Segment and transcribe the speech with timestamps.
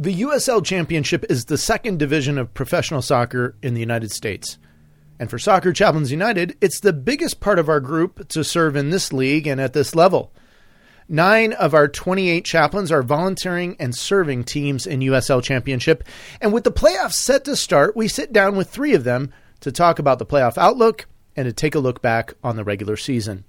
[0.00, 4.56] The USL Championship is the second division of professional soccer in the United States.
[5.18, 8.90] And for Soccer Chaplains United, it's the biggest part of our group to serve in
[8.90, 10.30] this league and at this level.
[11.08, 16.04] Nine of our 28 chaplains are volunteering and serving teams in USL Championship.
[16.40, 19.72] And with the playoffs set to start, we sit down with three of them to
[19.72, 23.42] talk about the playoff outlook and to take a look back on the regular season.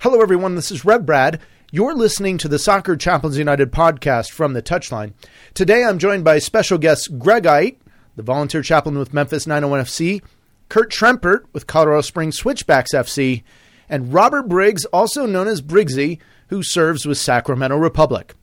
[0.00, 0.54] Hello, everyone.
[0.54, 1.40] This is Rev Brad.
[1.72, 5.12] You're listening to the Soccer Chaplains United podcast from the Touchline.
[5.54, 7.76] Today I'm joined by special guests Greg Aydt,
[8.16, 10.20] the volunteer chaplain with Memphis 901 FC,
[10.68, 13.44] Kurt Trempert with Colorado Springs Switchbacks FC,
[13.88, 18.34] and Robert Briggs, also known as Briggsy, who serves with Sacramento Republic.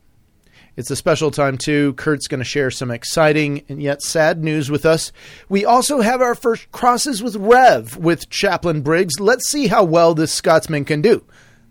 [0.77, 1.95] It's a special time, too.
[1.95, 5.11] Kurt's going to share some exciting and yet sad news with us.
[5.49, 9.19] We also have our first crosses with Rev with Chaplain Briggs.
[9.19, 11.25] Let's see how well this Scotsman can do.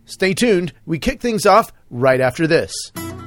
[0.07, 0.73] Stay tuned.
[0.87, 2.73] We kick things off right after this.
[2.95, 3.19] He's found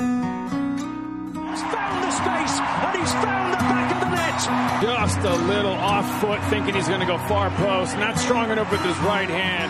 [2.03, 4.39] the space and he's found the back of the net.
[4.81, 7.97] Just a little off foot, thinking he's going to go far post.
[7.97, 9.69] Not strong enough with his right hand.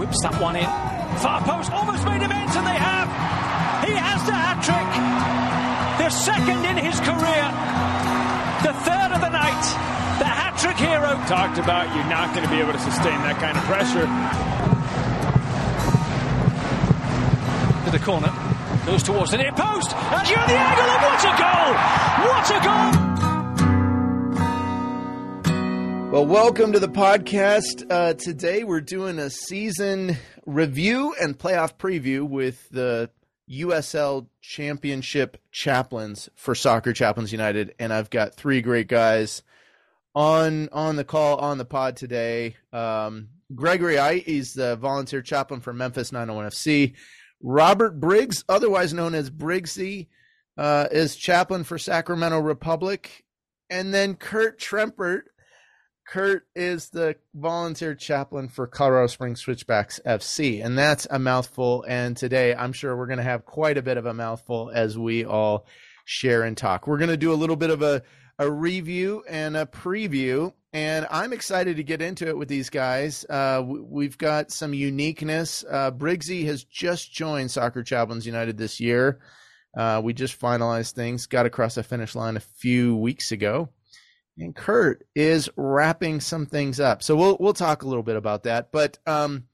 [0.00, 0.64] Whips that one in.
[1.20, 3.08] Far post almost made him ends, and they have.
[3.84, 4.88] He has the hat trick.
[6.00, 7.44] The second in his career.
[8.64, 9.64] The third of the night.
[10.16, 11.12] The hat trick hero.
[11.28, 14.08] Talked about you're not going to be able to sustain that kind of pressure.
[17.96, 18.28] The corner.
[18.84, 19.96] Goes towards the near post.
[19.96, 20.84] And you're the angle.
[20.84, 21.72] And what a goal!
[22.28, 22.60] What a
[26.02, 26.12] goal!
[26.12, 27.90] Well, welcome to the podcast.
[27.90, 33.08] Uh, today we're doing a season review and playoff preview with the
[33.50, 39.42] USL Championship chaplains for Soccer Chaplains United, and I've got three great guys
[40.14, 42.56] on on the call on the pod today.
[42.74, 46.94] Um, Gregory Aydt is the volunteer chaplain for Memphis 901 FC.
[47.42, 50.08] Robert Briggs, otherwise known as Briggsy,
[50.56, 53.24] uh, is chaplain for Sacramento Republic,
[53.70, 55.22] and then Kurt Trempert.
[56.06, 61.84] Kurt is the volunteer chaplain for Colorado Springs Switchbacks FC, and that's a mouthful.
[61.88, 64.96] And today, I'm sure we're going to have quite a bit of a mouthful as
[64.96, 65.66] we all
[66.06, 66.86] share and talk.
[66.86, 68.02] We're going to do a little bit of a,
[68.38, 73.26] a review and a preview, and I'm excited to get into it with these guys.
[73.28, 75.64] Uh, we've got some uniqueness.
[75.70, 79.20] Uh, Briggsy has just joined Soccer Chaplains United this year.
[79.76, 83.68] Uh, we just finalized things, got across the finish line a few weeks ago
[84.38, 87.02] and Kurt is wrapping some things up.
[87.02, 89.44] So we'll we'll talk a little bit about that, but um,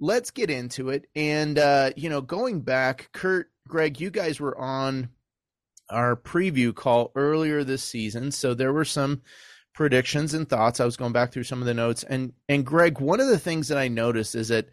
[0.00, 1.06] let's get into it.
[1.14, 5.10] And uh, you know, going back, Kurt, Greg, you guys were on
[5.92, 9.22] our preview call earlier this season, so there were some
[9.74, 10.80] predictions and thoughts.
[10.80, 13.38] I was going back through some of the notes, and and Greg, one of the
[13.38, 14.70] things that I noticed is that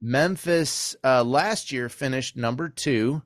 [0.00, 3.22] Memphis uh, last year finished number two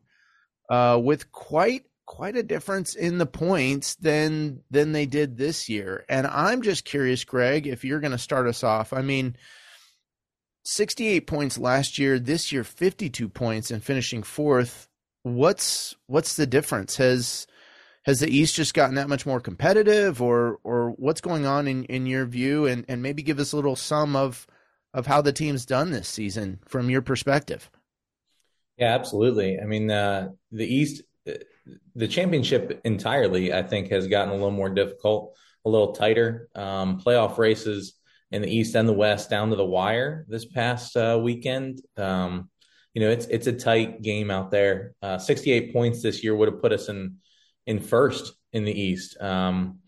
[0.71, 6.05] uh, with quite quite a difference in the points than than they did this year.
[6.09, 8.93] And I'm just curious, Greg, if you're going to start us off.
[8.93, 9.37] I mean,
[10.65, 14.89] 68 points last year, this year 52 points and finishing fourth.
[15.23, 16.97] What's what's the difference?
[16.97, 17.47] Has
[18.05, 21.85] has the East just gotten that much more competitive or or what's going on in
[21.85, 24.47] in your view and and maybe give us a little sum of
[24.95, 27.71] of how the team's done this season from your perspective?
[28.79, 29.59] Yeah, absolutely.
[29.61, 31.03] I mean, uh, the East
[31.95, 36.49] the championship entirely, I think, has gotten a little more difficult, a little tighter.
[36.55, 37.95] Um, playoff races
[38.31, 41.81] in the East and the West down to the wire this past uh, weekend.
[41.97, 42.51] Um,
[42.99, 44.93] you know, it's it's a tight game out there.
[45.01, 47.19] Uh, 68 points this year would have put us in
[47.65, 49.17] in first in the East.
[49.23, 49.79] Um,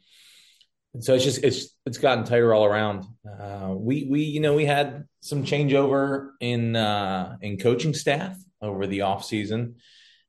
[1.01, 3.07] so it's just it's it's gotten tighter all around.
[3.27, 8.87] Uh, we we you know we had some changeover in uh, in coaching staff over
[8.87, 9.75] the off season.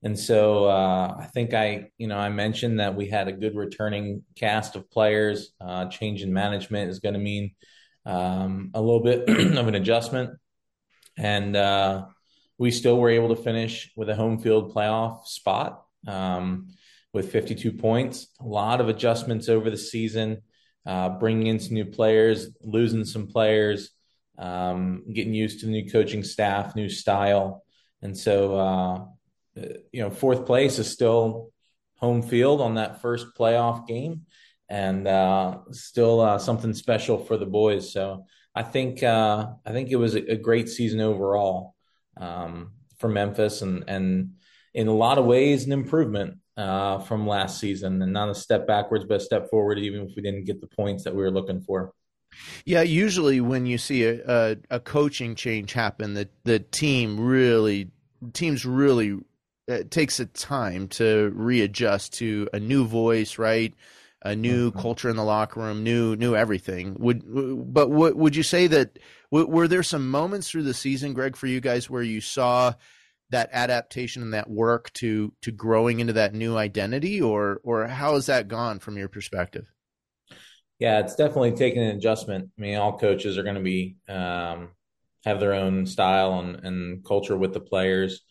[0.01, 3.55] And so uh, I think I, you know, I mentioned that we had a good
[3.55, 5.51] returning cast of players.
[5.61, 7.53] Uh, change in management is going to mean
[8.07, 10.31] um, a little bit of an adjustment,
[11.15, 12.05] and uh,
[12.61, 16.67] we still were able to finish with a home field playoff spot um,
[17.11, 18.27] with 52 points.
[18.39, 20.43] A lot of adjustments over the season,
[20.85, 23.89] uh, bringing in some new players, losing some players,
[24.37, 27.63] um, getting used to the new coaching staff, new style,
[28.03, 29.05] and so uh,
[29.91, 31.49] you know, fourth place is still
[31.95, 34.27] home field on that first playoff game,
[34.69, 37.91] and uh, still uh, something special for the boys.
[37.91, 41.73] So I think uh, I think it was a, great season overall
[42.17, 44.33] um, for Memphis, and and
[44.73, 48.67] in a lot of ways an improvement uh, from last season, and not a step
[48.67, 49.79] backwards, but a step forward.
[49.79, 51.93] Even if we didn't get the points that we were looking for.
[52.65, 57.89] Yeah, usually when you see a, a, a coaching change happen, the the team really
[58.33, 59.19] teams really
[59.67, 63.73] it takes a time to readjust to a new voice, right?
[64.23, 64.79] A new mm-hmm.
[64.79, 66.95] culture in the locker room, new new everything.
[66.99, 67.23] Would
[67.73, 68.99] but what would you say that
[69.31, 72.73] were there some moments through the season, Greg, for you guys where you saw
[73.29, 78.15] that adaptation and that work to to growing into that new identity, or or how
[78.15, 79.71] has that gone from your perspective?
[80.79, 82.49] Yeah, it's definitely taken an adjustment.
[82.57, 84.69] I mean, all coaches are going to be um,
[85.23, 88.21] have their own style and, and culture with the players.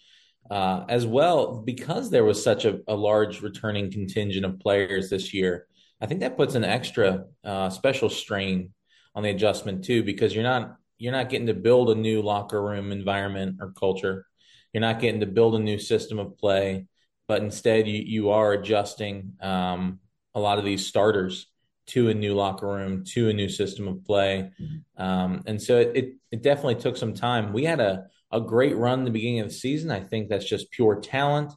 [0.51, 5.33] Uh, as well, because there was such a, a, large returning contingent of players this
[5.33, 5.69] year,
[6.01, 8.73] I think that puts an extra uh, special strain
[9.15, 12.63] on the adjustment too, because you're not you're not getting to build a new locker
[12.63, 14.27] room environment or culture.
[14.73, 16.87] You're not getting to build a new system of play,
[17.27, 20.01] but instead you you are adjusting um,
[20.35, 21.47] a lot of these starters
[21.91, 24.51] to a new locker room, to a new system of play.
[24.97, 27.53] Um, and so it, it, it, definitely took some time.
[27.53, 29.91] We had a, a great run in the beginning of the season.
[29.91, 31.53] I think that's just pure talent.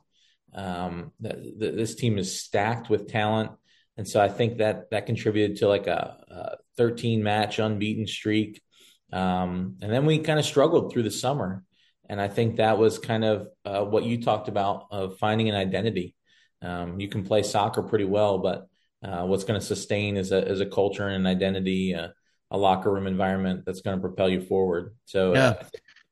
[0.55, 3.51] Um, the, the, this team is stacked with talent.
[3.95, 8.62] And so I think that that contributed to like a, a 13 match unbeaten streak.
[9.13, 11.63] Um, and then we kind of struggled through the summer.
[12.09, 15.55] And I think that was kind of uh, what you talked about of finding an
[15.55, 16.15] identity.
[16.61, 18.67] Um, you can play soccer pretty well, but
[19.03, 22.09] uh, what's going to sustain is a is a culture and an identity, uh,
[22.51, 24.95] a locker room environment that's going to propel you forward.
[25.05, 25.47] So yeah.
[25.47, 25.63] Uh,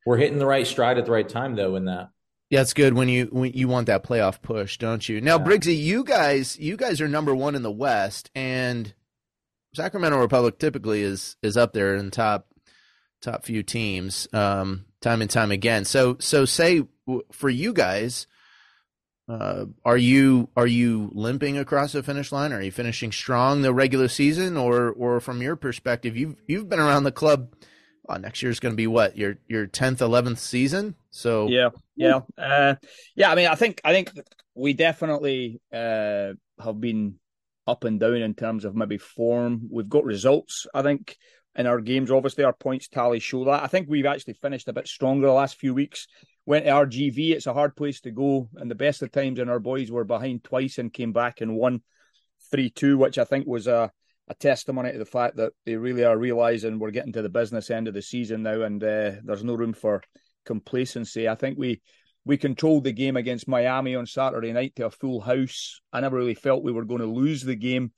[0.04, 1.76] we're hitting the right stride at the right time, though.
[1.76, 2.08] In that,
[2.50, 5.20] yeah, it's good when you when you want that playoff push, don't you?
[5.20, 5.44] Now, yeah.
[5.44, 8.92] Briggsy, you guys you guys are number one in the West, and
[9.74, 12.46] Sacramento Republic typically is is up there in the top
[13.22, 15.84] top few teams, um, time and time again.
[15.84, 16.82] So so say
[17.32, 18.26] for you guys
[19.28, 22.52] uh, are you are you limping across the finish line?
[22.52, 26.80] Are you finishing strong the regular season, or or from your perspective, you've you've been
[26.80, 27.54] around the club.
[28.02, 30.96] Well, next year's going to be what your your tenth, eleventh season.
[31.10, 32.74] So yeah, yeah, uh,
[33.14, 33.30] yeah.
[33.30, 34.10] I mean, I think I think
[34.56, 36.32] we definitely uh,
[36.62, 37.14] have been
[37.66, 39.68] up and down in terms of maybe form.
[39.70, 40.66] We've got results.
[40.74, 41.16] I think
[41.56, 42.10] in our games.
[42.10, 43.62] Obviously, our points tally show that.
[43.62, 46.06] I think we've actually finished a bit stronger the last few weeks
[46.46, 47.30] went to RGV.
[47.32, 48.48] It's a hard place to go.
[48.56, 51.56] And the best of times, and our boys were behind twice and came back and
[51.56, 51.82] won
[52.50, 53.90] 3 2, which I think was a,
[54.28, 57.70] a testimony to the fact that they really are realizing we're getting to the business
[57.70, 60.02] end of the season now and uh, there's no room for
[60.44, 61.28] complacency.
[61.28, 61.80] I think we.
[62.24, 65.80] We controlled the game against Miami on Saturday night to a full house.
[65.92, 67.90] I never really felt we were going to lose the game,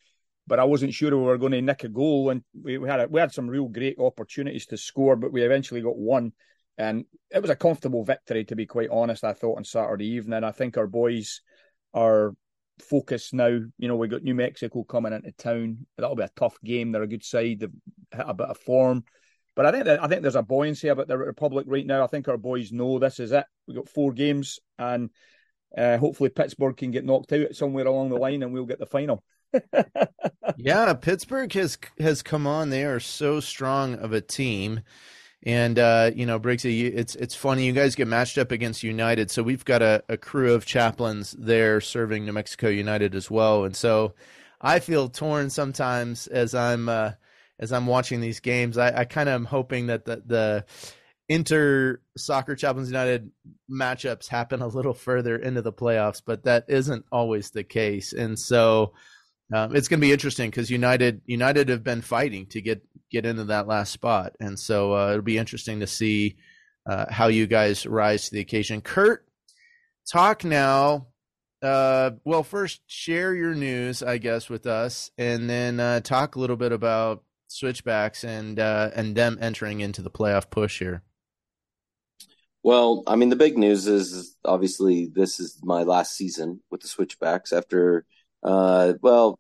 [0.47, 2.31] but I wasn't sure we were going to nick a goal.
[2.31, 5.43] And we, we had a, we had some real great opportunities to score, but we
[5.43, 6.33] eventually got one.
[6.77, 10.45] And it was a comfortable victory, to be quite honest, I thought on Saturday evening.
[10.45, 11.41] I think our boys
[11.93, 12.35] are
[12.81, 13.47] focused now.
[13.79, 15.87] You know, we got New Mexico coming into town.
[15.97, 16.93] That'll be a tough game.
[16.93, 17.61] They're a good side.
[17.61, 17.71] They've
[18.13, 19.05] hit a bit of form.
[19.57, 22.03] But I think that, I think there's a buoyancy about the Republic right now.
[22.03, 23.45] I think our boys know this is it.
[23.69, 25.11] We've got four games, and
[25.79, 28.87] uh, hopefully Pittsburgh can get knocked out somewhere along the line, and we'll get the
[28.87, 29.23] final.
[30.57, 32.71] yeah, Pittsburgh has has come on.
[32.71, 34.81] They are so strong of a team.
[35.47, 37.67] And uh, you know, Briggsy, it's it's funny.
[37.67, 41.33] You guys get matched up against United, so we've got a, a crew of chaplains
[41.39, 43.65] there serving New Mexico United as well.
[43.65, 44.15] And so,
[44.61, 47.13] I feel torn sometimes as I'm uh,
[47.59, 48.79] as I'm watching these games.
[48.79, 50.65] I, I kind of am hoping that the the
[51.29, 53.31] inter soccer chaplains United
[53.71, 58.15] matchups happen a little further into the playoffs, but that isn't always the case.
[58.15, 58.95] And so,
[59.53, 63.27] um, it's going to be interesting because United United have been fighting to get get
[63.27, 66.37] into that last spot, and so uh, it'll be interesting to see
[66.87, 68.81] uh, how you guys rise to the occasion.
[68.81, 69.27] Kurt,
[70.11, 71.09] talk now.
[71.63, 76.41] Uh, well, first share your news, I guess, with us, and then uh, talk a
[76.41, 81.03] little bit about switchbacks and uh, and them entering into the playoff push here.
[82.63, 86.89] Well, I mean, the big news is obviously this is my last season with the
[86.89, 88.07] switchbacks after
[88.45, 89.39] uh, well,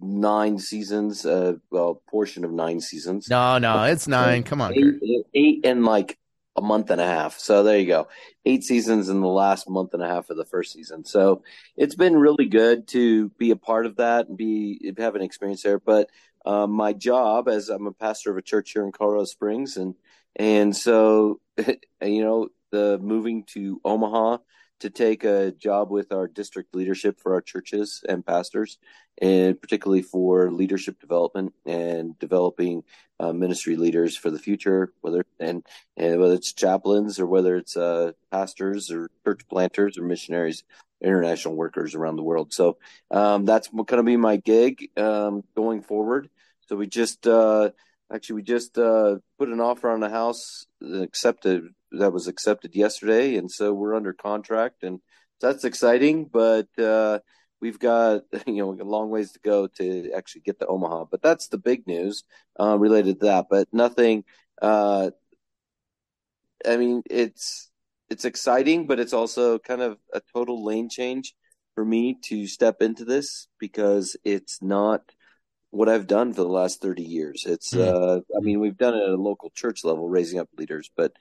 [0.00, 1.24] nine seasons.
[1.26, 3.28] Uh, well, portion of nine seasons.
[3.28, 4.42] No, no, it's nine.
[4.42, 6.18] Come on, eight, eight in like
[6.56, 7.38] a month and a half.
[7.38, 8.08] So there you go.
[8.44, 11.04] Eight seasons in the last month and a half of the first season.
[11.04, 11.42] So
[11.76, 15.62] it's been really good to be a part of that and be have an experience
[15.62, 15.78] there.
[15.78, 16.08] But
[16.44, 19.94] uh, my job, as I'm a pastor of a church here in Colorado Springs, and
[20.34, 24.38] and so you know the moving to Omaha
[24.80, 28.78] to take a job with our district leadership for our churches and pastors,
[29.20, 32.82] and particularly for leadership development and developing
[33.18, 35.64] uh, ministry leaders for the future, whether and,
[35.96, 40.64] and whether it's chaplains or whether it's uh, pastors or church planters or missionaries,
[41.00, 42.52] international workers around the world.
[42.52, 42.76] So
[43.10, 46.28] um, that's going to be my gig um, going forward.
[46.68, 47.70] So we just uh,
[48.12, 53.36] actually we just uh, put an offer on the house, accepted that was accepted yesterday,
[53.36, 55.00] and so we're under contract and
[55.40, 56.24] that's exciting.
[56.24, 57.20] But uh,
[57.60, 61.06] we've got you know a long ways to go to actually get to Omaha.
[61.10, 62.24] But that's the big news
[62.58, 63.46] uh, related to that.
[63.50, 64.24] But nothing.
[64.60, 65.10] Uh,
[66.66, 67.70] I mean, it's
[68.08, 71.34] it's exciting, but it's also kind of a total lane change
[71.74, 75.02] for me to step into this because it's not
[75.70, 77.44] what I've done for the last 30 years.
[77.46, 77.86] It's, mm.
[77.86, 81.12] uh, I mean, we've done it at a local church level, raising up leaders, but,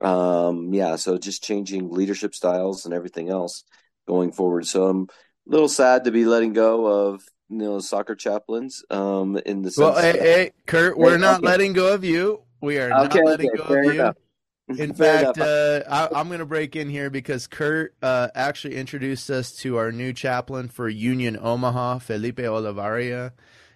[0.00, 3.64] um, yeah, so just changing leadership styles and everything else
[4.06, 4.66] going forward.
[4.66, 9.36] So I'm a little sad to be letting go of, you know, soccer chaplains, um,
[9.44, 11.46] in the sense Well, hey, hey Kurt, we're not okay.
[11.46, 12.42] letting go of you.
[12.60, 13.90] We are not okay, letting okay, go of you.
[13.92, 14.16] Enough.
[14.78, 19.30] In fact, uh, I, am going to break in here because Kurt uh, actually introduced
[19.30, 23.32] us to our new chaplain for Union Omaha, Felipe Olivaria,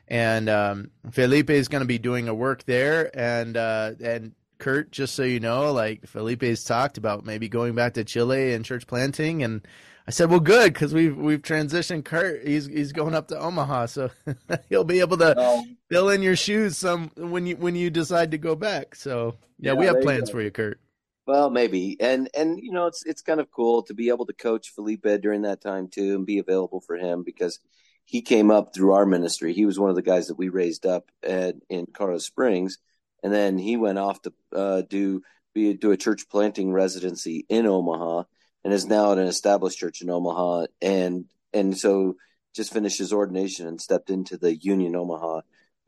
[0.06, 3.10] and um, Felipe is going to be doing a work there.
[3.18, 4.32] And uh, and
[4.64, 8.64] Kurt, just so you know, like Felipe's talked about maybe going back to Chile and
[8.64, 9.60] church planting, and
[10.08, 12.46] I said, well, good because we've we've transitioned Kurt.
[12.46, 14.10] He's he's going up to Omaha, so
[14.70, 18.38] he'll be able to fill in your shoes some when you when you decide to
[18.38, 18.94] go back.
[18.94, 20.80] So yeah, yeah we have plans for you, Kurt.
[21.26, 24.32] Well, maybe, and and you know, it's it's kind of cool to be able to
[24.32, 27.60] coach Felipe during that time too, and be available for him because
[28.06, 29.52] he came up through our ministry.
[29.52, 32.78] He was one of the guys that we raised up at, in Colorado Springs,
[33.24, 35.22] and then he went off to uh, do
[35.54, 38.24] be do a church planting residency in Omaha,
[38.62, 42.16] and is now at an established church in Omaha, and and so
[42.54, 45.40] just finished his ordination and stepped into the Union Omaha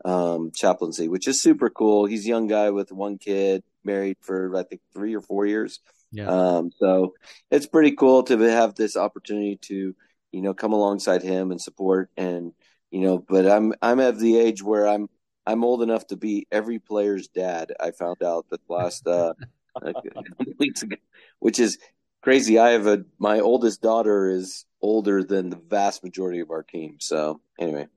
[0.03, 2.05] um, chaplaincy, which is super cool.
[2.05, 5.79] He's a young guy with one kid, married for I think three or four years.
[6.11, 6.27] Yeah.
[6.27, 7.13] Um, so
[7.51, 9.95] it's pretty cool to have this opportunity to,
[10.31, 12.53] you know, come alongside him and support and,
[12.91, 15.09] you know, but I'm I'm at the age where I'm
[15.47, 17.71] I'm old enough to be every player's dad.
[17.79, 19.33] I found out that last uh,
[20.59, 20.97] weeks ago,
[21.39, 21.77] which is
[22.21, 22.59] crazy.
[22.59, 26.97] I have a my oldest daughter is older than the vast majority of our team.
[26.99, 27.87] So anyway.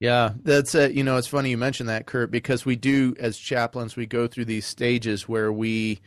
[0.00, 0.92] Yeah, that's it.
[0.92, 4.28] You know, it's funny you mentioned that, Kurt, because we do as chaplains we go
[4.28, 6.00] through these stages where we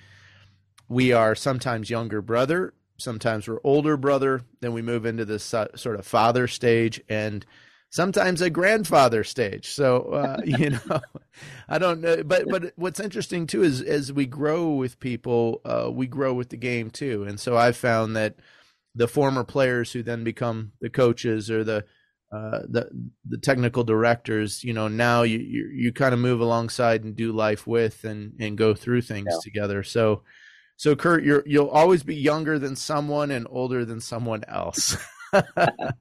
[0.88, 6.00] we are sometimes younger brother, sometimes we're older brother, then we move into this sort
[6.00, 7.44] of father stage, and
[7.92, 9.70] sometimes a grandfather stage.
[9.70, 11.02] So uh, you know,
[11.70, 15.92] I don't know, but but what's interesting too is as we grow with people, uh,
[15.92, 18.36] we grow with the game too, and so I've found that
[18.96, 21.86] the former players who then become the coaches or the
[22.32, 22.90] uh, the
[23.28, 27.34] the technical directors, you know, now you you, you kind of move alongside and do
[27.34, 29.38] life with and and go through things yeah.
[29.44, 29.84] together.
[29.84, 30.24] So,
[30.78, 34.96] so Kurt, you're you'll always be younger than someone and older than someone else.
[35.58, 35.94] as,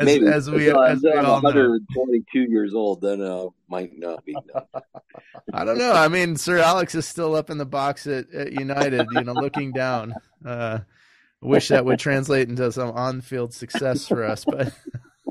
[0.00, 4.36] Maybe as we, uh, as we I'm 122 years old, then uh, might not be.
[5.52, 5.92] I don't know.
[5.92, 9.32] I mean, Sir Alex is still up in the box at, at United, you know,
[9.32, 10.14] looking down.
[10.44, 10.80] Uh,
[11.40, 14.72] wish that would translate into some on-field success for us, but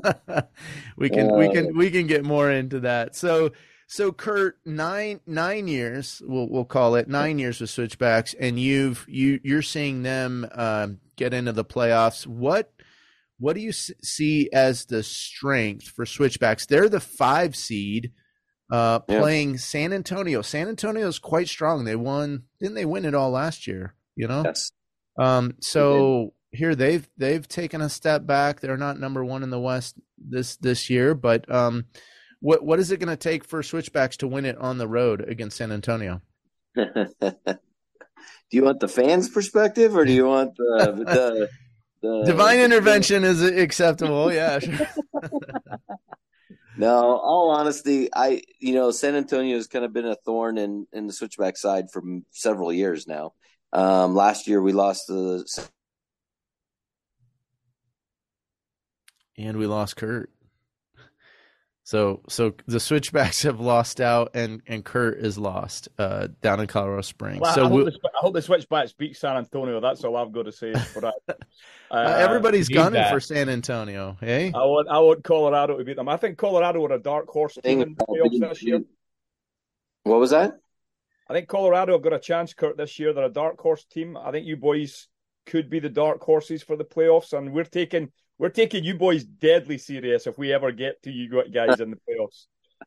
[0.96, 3.16] we can uh, we can we can get more into that.
[3.16, 3.52] So
[3.86, 9.06] so Kurt, nine nine years we'll we'll call it nine years with Switchbacks, and you've
[9.08, 12.26] you you're seeing them um, get into the playoffs.
[12.26, 12.72] What
[13.38, 16.66] what do you see as the strength for Switchbacks?
[16.66, 18.12] They're the five seed.
[18.70, 20.42] Uh, playing San Antonio.
[20.42, 21.84] San Antonio is quite strong.
[21.84, 23.94] They won, didn't they win it all last year?
[24.14, 24.42] You know.
[24.44, 24.72] Yes.
[25.18, 25.54] Um.
[25.60, 28.60] So here they've they've taken a step back.
[28.60, 31.86] They're not number one in the West this this year, but um,
[32.40, 35.20] what what is it going to take for Switchbacks to win it on the road
[35.26, 36.22] against San Antonio?
[36.76, 36.88] do
[38.50, 41.48] you want the fans' perspective, or do you want the the,
[42.00, 44.32] the divine intervention is acceptable?
[44.32, 44.58] Yeah.
[46.76, 50.86] no, all honesty, I you know San Antonio has kind of been a thorn in
[50.92, 53.32] in the Switchback side for several years now.
[53.72, 55.44] Um, last year we lost the
[59.36, 60.30] and we lost Kurt.
[61.88, 66.66] So so the switchbacks have lost out, and and Kurt is lost uh, down in
[66.66, 67.40] Colorado Springs.
[67.40, 69.80] Well, so I hope, the, I hope, the, switchbacks beat San Antonio.
[69.80, 71.14] That's all I've got to say for that.
[71.90, 73.10] Uh, uh, everybody's gunning that.
[73.10, 74.14] for San Antonio.
[74.20, 76.06] Hey, I want I want Colorado to beat them.
[76.06, 78.82] I think Colorado were a dark horse team in the playoffs this year.
[80.02, 80.58] What was that?
[81.30, 83.14] I think Colorado have got a chance, Kurt, this year.
[83.14, 84.18] They're a dark horse team.
[84.18, 85.08] I think you boys
[85.46, 89.24] could be the dark horses for the playoffs, and we're taking we're taking you boys
[89.24, 92.46] deadly serious if we ever get to you guys in the playoffs.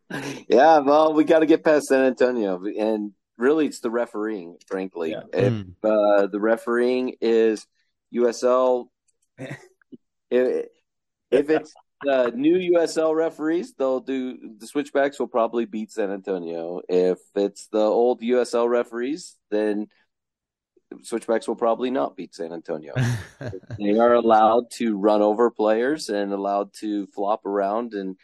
[0.47, 4.57] Yeah, well, we got to get past San Antonio, and really, it's the refereeing.
[4.67, 5.23] Frankly, yeah.
[5.33, 5.73] if mm.
[5.83, 7.65] uh, the refereeing is
[8.13, 8.87] USL,
[9.37, 10.67] if,
[11.29, 11.73] if it's
[12.09, 16.81] uh, new USL referees, they'll do the switchbacks will probably beat San Antonio.
[16.87, 19.87] If it's the old USL referees, then
[21.03, 22.93] Switchbacks will probably not beat San Antonio.
[23.79, 28.17] they are allowed to run over players and allowed to flop around and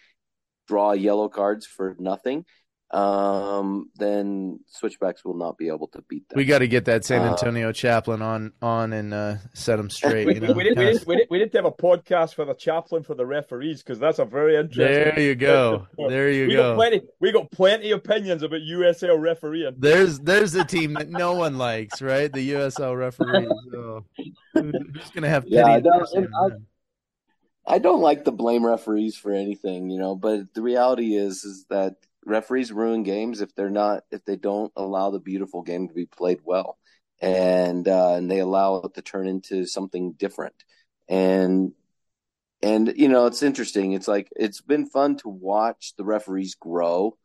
[0.67, 2.45] draw yellow cards for nothing
[2.91, 6.38] um, then switchbacks will not be able to beat them.
[6.38, 9.77] We got to get that San uh, Antonio uh, chaplain on on and uh, set
[9.77, 10.25] him straight.
[10.25, 10.53] we, you know?
[10.53, 13.13] we, did, we, did, we, did, we did have a podcast for the chaplain for
[13.13, 14.86] the referees because that's a very interesting.
[14.86, 15.88] There you go.
[15.98, 16.72] There you we go.
[16.72, 19.75] Got plenty, we got plenty of opinions about USL refereeing.
[19.77, 22.32] There's there's a team that no one likes, right?
[22.32, 23.50] The USL referees.
[23.72, 24.06] So,
[24.53, 25.56] who's going to have pity?
[25.56, 30.53] Yeah, I don't, I, I don't like to blame referees for anything, you know, but
[30.53, 35.12] the reality is is that referees ruin games if they're not if they don't allow
[35.12, 36.77] the beautiful game to be played well.
[37.22, 40.55] And uh, and they allow it to turn into something different.
[41.10, 41.72] And
[42.62, 43.93] and you know it's interesting.
[43.93, 47.17] It's like it's been fun to watch the referees grow.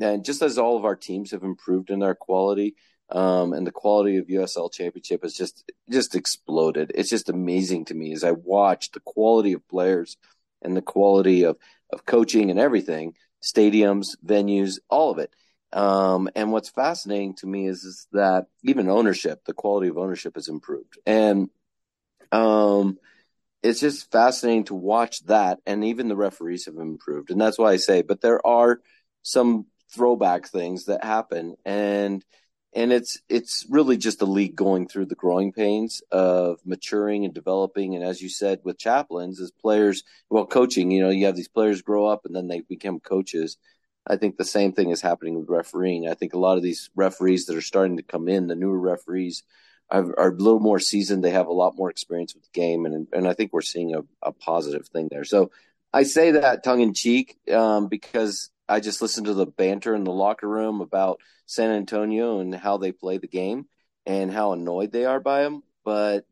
[0.00, 2.74] And just as all of our teams have improved in their quality
[3.10, 6.92] um, and the quality of USL championship has just just exploded.
[6.94, 10.16] It's just amazing to me as I watch the quality of players
[10.62, 11.56] and the quality of
[11.92, 13.14] of coaching and everything
[13.46, 15.30] stadiums, venues, all of it.
[15.72, 20.34] Um, and what's fascinating to me is, is that even ownership, the quality of ownership
[20.34, 20.98] has improved.
[21.06, 21.50] And
[22.32, 22.98] um,
[23.62, 25.58] it's just fascinating to watch that.
[25.66, 27.30] And even the referees have improved.
[27.30, 28.80] And that's why I say, but there are
[29.22, 31.56] some throwback things that happen.
[31.64, 32.24] And
[32.76, 37.32] and it's it's really just the league going through the growing pains of maturing and
[37.32, 37.94] developing.
[37.94, 41.48] And as you said with chaplains as players well coaching you know you have these
[41.48, 43.56] players grow up and then they become coaches.
[44.06, 46.06] I think the same thing is happening with refereeing.
[46.06, 48.78] I think a lot of these referees that are starting to come in the newer
[48.78, 49.42] referees
[49.90, 51.24] are, are a little more seasoned.
[51.24, 52.84] They have a lot more experience with the game.
[52.84, 55.24] And and i think we're seeing a, a positive thing there.
[55.24, 55.50] So
[55.94, 60.04] i say that tongue in cheek um, because I just listened to the banter in
[60.04, 63.66] the locker room about San Antonio and how they play the game
[64.04, 65.62] and how annoyed they are by him.
[65.84, 66.24] But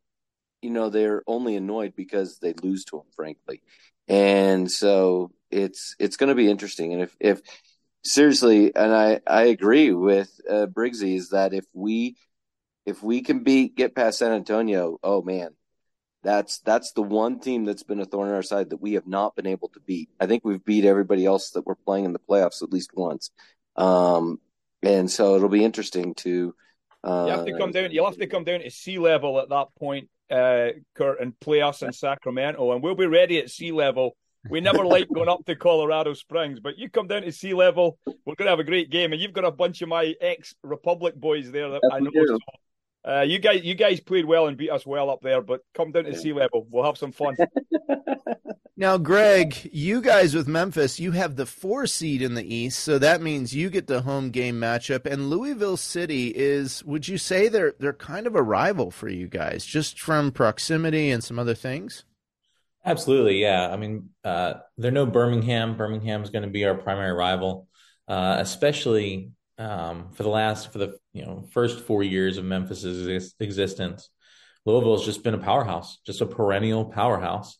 [0.62, 3.62] you know, they're only annoyed because they lose to him, frankly.
[4.08, 6.92] And so it's it's going to be interesting.
[6.92, 7.40] And if if
[8.02, 12.16] seriously, and I I agree with uh, Briggsy is that if we
[12.86, 15.50] if we can beat get past San Antonio, oh man,
[16.24, 19.06] that's that's the one team that's been a thorn in our side that we have
[19.06, 20.08] not been able to beat.
[20.18, 23.30] I think we've beat everybody else that we're playing in the playoffs at least once,
[23.76, 24.40] um,
[24.82, 26.54] and so it'll be interesting to.
[27.04, 27.92] Uh, you have to come down.
[27.92, 31.60] You'll have to come down to sea level at that point, uh, Kurt, and play
[31.60, 34.16] us in Sacramento, and we'll be ready at sea level.
[34.48, 37.98] We never like going up to Colorado Springs, but you come down to sea level,
[38.06, 40.54] we're going to have a great game, and you've got a bunch of my ex
[40.62, 42.10] Republic boys there that yes, I know.
[42.26, 42.38] So
[43.06, 45.92] uh, you guys, you guys played well and beat us well up there, but come
[45.92, 46.66] down to sea level.
[46.70, 47.36] We'll have some fun.
[48.76, 52.98] now, Greg, you guys with Memphis, you have the four seed in the East, so
[52.98, 55.04] that means you get the home game matchup.
[55.04, 59.28] And Louisville City is, would you say they're they're kind of a rival for you
[59.28, 62.04] guys, just from proximity and some other things?
[62.86, 63.70] Absolutely, yeah.
[63.70, 65.76] I mean, uh, they're no Birmingham.
[65.76, 67.68] Birmingham is going to be our primary rival,
[68.08, 73.34] uh, especially um, for the last for the you know first four years of Memphis's
[73.40, 74.08] existence,
[74.66, 77.58] Louisville has just been a powerhouse, just a perennial powerhouse,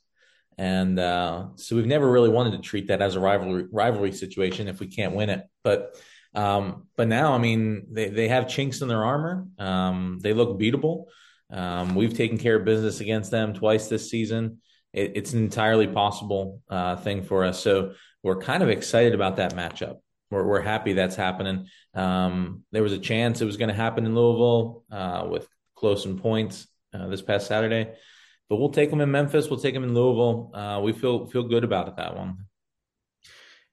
[0.58, 4.68] and uh, so we've never really wanted to treat that as a rivalry rivalry situation
[4.68, 5.44] if we can't win it.
[5.62, 5.96] But
[6.34, 9.46] um, but now, I mean, they they have chinks in their armor.
[9.58, 11.06] Um, they look beatable.
[11.50, 14.60] Um, we've taken care of business against them twice this season.
[14.92, 17.62] It, it's an entirely possible uh, thing for us.
[17.62, 19.98] So we're kind of excited about that matchup
[20.30, 21.68] we're, we're happy that's happening.
[21.94, 26.06] Um, there was a chance it was going to happen in Louisville uh, with close
[26.06, 27.92] in points uh, this past Saturday,
[28.48, 29.48] but we'll take them in Memphis.
[29.48, 30.50] We'll take them in Louisville.
[30.54, 32.46] Uh, we feel feel good about it that one.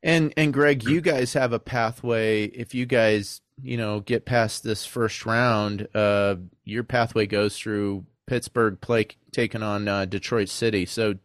[0.04, 2.46] And and Greg, you guys have a pathway.
[2.46, 8.06] If you guys you know get past this first round, uh, your pathway goes through
[8.28, 10.86] Pittsburgh play taking on uh, Detroit City.
[10.86, 11.16] So,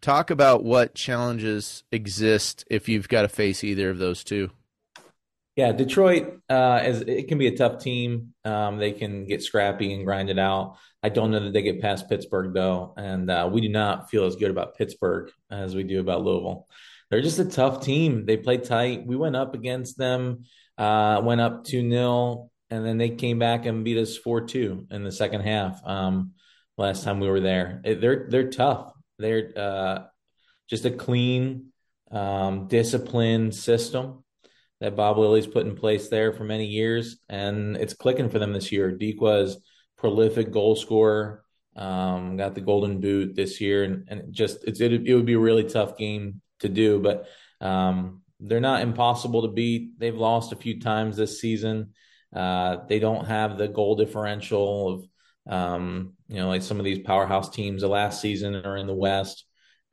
[0.00, 4.50] talk about what challenges exist if you've got to face either of those two.
[5.58, 8.32] Yeah, Detroit uh, is it can be a tough team.
[8.44, 10.76] Um, they can get scrappy and grind it out.
[11.02, 14.26] I don't know that they get past Pittsburgh though, and uh, we do not feel
[14.26, 16.68] as good about Pittsburgh as we do about Louisville.
[17.10, 18.24] They're just a tough team.
[18.24, 19.04] They play tight.
[19.04, 20.44] We went up against them,
[20.78, 24.86] uh, went up two 0 and then they came back and beat us four two
[24.92, 25.84] in the second half.
[25.84, 26.34] Um,
[26.76, 28.92] last time we were there, they're they're tough.
[29.18, 30.04] They're uh,
[30.70, 31.72] just a clean,
[32.12, 34.22] um, disciplined system
[34.80, 38.52] that Bob Lilley's put in place there for many years, and it's clicking for them
[38.52, 38.92] this year.
[38.92, 39.60] Deke was
[39.96, 41.44] prolific goal scorer,
[41.76, 45.38] um, got the Golden Boot this year, and, and just it, it would be a
[45.38, 47.26] really tough game to do, but
[47.60, 49.98] um, they're not impossible to beat.
[49.98, 51.94] They've lost a few times this season.
[52.34, 55.04] Uh, they don't have the goal differential of
[55.48, 58.94] Um, you know, like some of these powerhouse teams the last season are in the
[58.94, 59.46] West.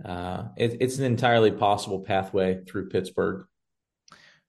[0.04, 3.46] Uh, it, it's an entirely possible pathway through Pittsburgh.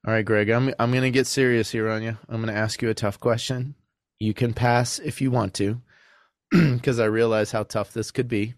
[0.06, 2.16] All right, Greg, I'm I'm going to get serious here on you.
[2.28, 3.74] I'm going to ask you a tough question.
[4.18, 5.82] You can pass if you want to,
[6.50, 8.54] because I realize how tough this could be.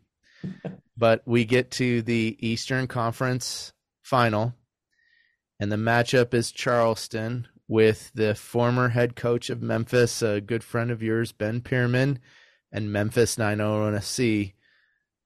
[0.97, 3.73] but we get to the Eastern Conference
[4.03, 4.55] final,
[5.59, 10.91] and the matchup is Charleston with the former head coach of Memphis, a good friend
[10.91, 12.19] of yours, Ben Pirmann,
[12.73, 14.55] and Memphis 901C.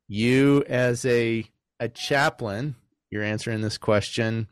[0.09, 1.44] You, as a
[1.81, 2.77] a chaplain,
[3.11, 4.48] you're answering this question.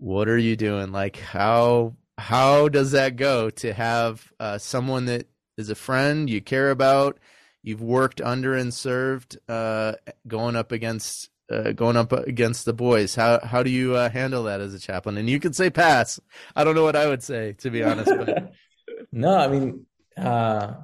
[0.00, 0.92] What are you doing?
[0.92, 6.40] Like how how does that go to have uh, someone that is a friend you
[6.40, 7.18] care about,
[7.62, 9.92] you've worked under and served, uh,
[10.26, 13.14] going up against uh, going up against the boys.
[13.14, 15.18] How how do you uh, handle that as a chaplain?
[15.18, 16.18] And you can say pass.
[16.56, 18.10] I don't know what I would say to be honest.
[18.10, 18.52] But...
[19.12, 19.84] no, I mean,
[20.16, 20.76] uh,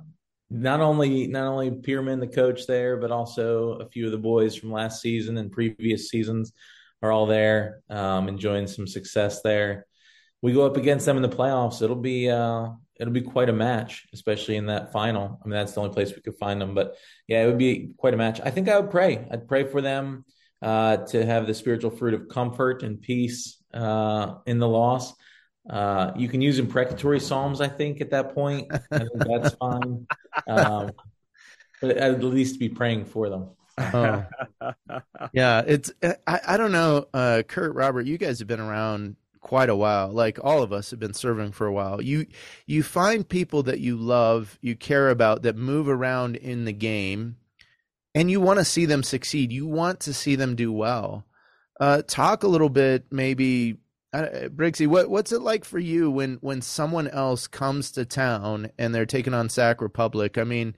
[0.50, 4.56] not only not only Pirmann, the coach there, but also a few of the boys
[4.56, 6.52] from last season and previous seasons
[7.02, 9.86] are all there, um, enjoying some success there.
[10.42, 11.82] We go up against them in the playoffs.
[11.82, 15.40] It'll be uh, it'll be quite a match, especially in that final.
[15.42, 16.74] I mean, that's the only place we could find them.
[16.74, 18.40] But yeah, it would be quite a match.
[18.42, 19.26] I think I would pray.
[19.30, 20.24] I'd pray for them
[20.62, 25.14] uh, to have the spiritual fruit of comfort and peace uh, in the loss.
[25.68, 28.68] Uh, you can use imprecatory psalms, I think, at that point.
[28.72, 30.06] I think that's fine.
[30.46, 30.92] Um,
[31.80, 33.48] but at least be praying for them.
[33.78, 34.24] Oh.
[35.32, 35.92] yeah, it's
[36.26, 40.10] I, I don't know, uh, Kurt, Robert, you guys have been around quite a while.
[40.12, 42.02] Like all of us have been serving for a while.
[42.02, 42.26] You
[42.66, 47.36] you find people that you love, you care about that move around in the game
[48.16, 49.52] and you want to see them succeed.
[49.52, 51.26] You want to see them do well.
[51.78, 53.76] Uh, talk a little bit, maybe,
[54.12, 54.48] uh.
[54.58, 59.04] What what's it like for you when when someone else comes to town and they're
[59.04, 60.38] taking on Sac Republic?
[60.38, 60.74] I mean,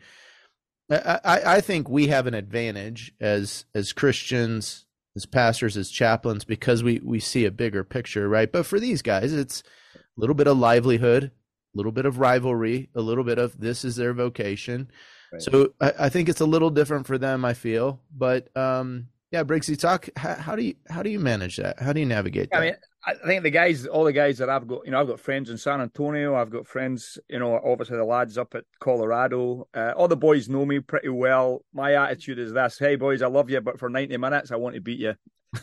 [0.91, 6.83] I, I think we have an advantage as as Christians, as pastors, as chaplains, because
[6.83, 8.51] we we see a bigger picture, right?
[8.51, 9.63] But for these guys, it's
[9.95, 11.31] a little bit of livelihood, a
[11.75, 14.91] little bit of rivalry, a little bit of this is their vocation.
[15.33, 15.43] Right.
[15.43, 17.45] So I, I, think it's a little different for them.
[17.45, 20.09] I feel, but um, yeah, Briggsy, talk.
[20.17, 21.81] How, how, do you how do you manage that?
[21.81, 22.49] How do you navigate?
[22.55, 22.77] I mean,
[23.09, 25.49] I think the guys, all the guys that I've got, you know, I've got friends
[25.49, 26.35] in San Antonio.
[26.35, 29.67] I've got friends, you know, obviously the lads up at Colorado.
[29.73, 31.65] Uh, all the boys know me pretty well.
[31.73, 34.75] My attitude is this: Hey, boys, I love you, but for ninety minutes, I want
[34.75, 35.15] to beat you.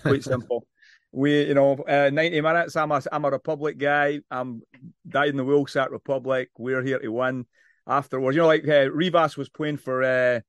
[0.01, 0.65] Quite simple.
[1.11, 2.75] we, you know, uh, ninety minutes.
[2.75, 4.21] I'm a I'm a Republic guy.
[4.31, 4.63] I'm
[5.07, 6.49] dyed in the wool, Sac Republic.
[6.57, 7.45] We're here to win
[7.85, 8.35] afterwards.
[8.35, 10.41] You know, like uh, Rivas was playing for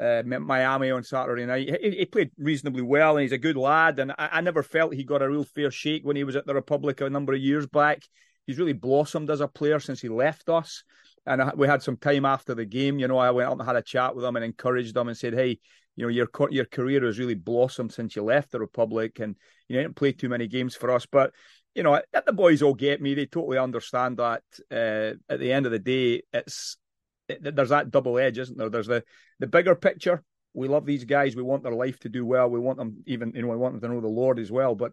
[0.00, 1.68] uh, Miami on Saturday night.
[1.80, 3.98] He, he, played reasonably well, and he's a good lad.
[3.98, 6.46] And I, I, never felt he got a real fair shake when he was at
[6.46, 8.02] the Republic a number of years back.
[8.46, 10.82] He's really blossomed as a player since he left us.
[11.26, 12.98] And we had some time after the game.
[12.98, 15.16] You know, I went up and had a chat with him and encouraged him and
[15.16, 15.58] said, "Hey,
[15.96, 19.36] you know, your your career has really blossomed since you left the Republic, and
[19.68, 21.32] you didn't play too many games for us, but."
[21.74, 23.14] you know, the boys all get me.
[23.14, 24.42] They totally understand that.
[24.70, 26.83] Uh, at the end of the day, it's it,
[27.28, 28.68] there's that double edge, isn't there?
[28.68, 29.04] There's the
[29.38, 30.22] the bigger picture.
[30.52, 31.34] We love these guys.
[31.34, 32.48] We want their life to do well.
[32.48, 34.76] We want them even, you know, we want them to know the Lord as well.
[34.76, 34.92] But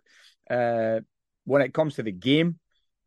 [0.49, 1.01] uh,
[1.45, 2.57] when it comes to the game,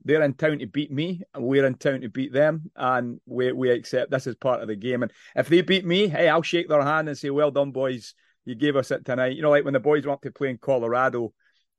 [0.05, 3.53] they're in town to beat me, and we're in town to beat them, and we
[3.53, 5.03] we accept this is part of the game.
[5.03, 8.15] And if they beat me, hey, I'll shake their hand and say, "Well done, boys.
[8.45, 10.51] You gave us it tonight." You know, like when the boys went up to play
[10.51, 11.33] in Colorado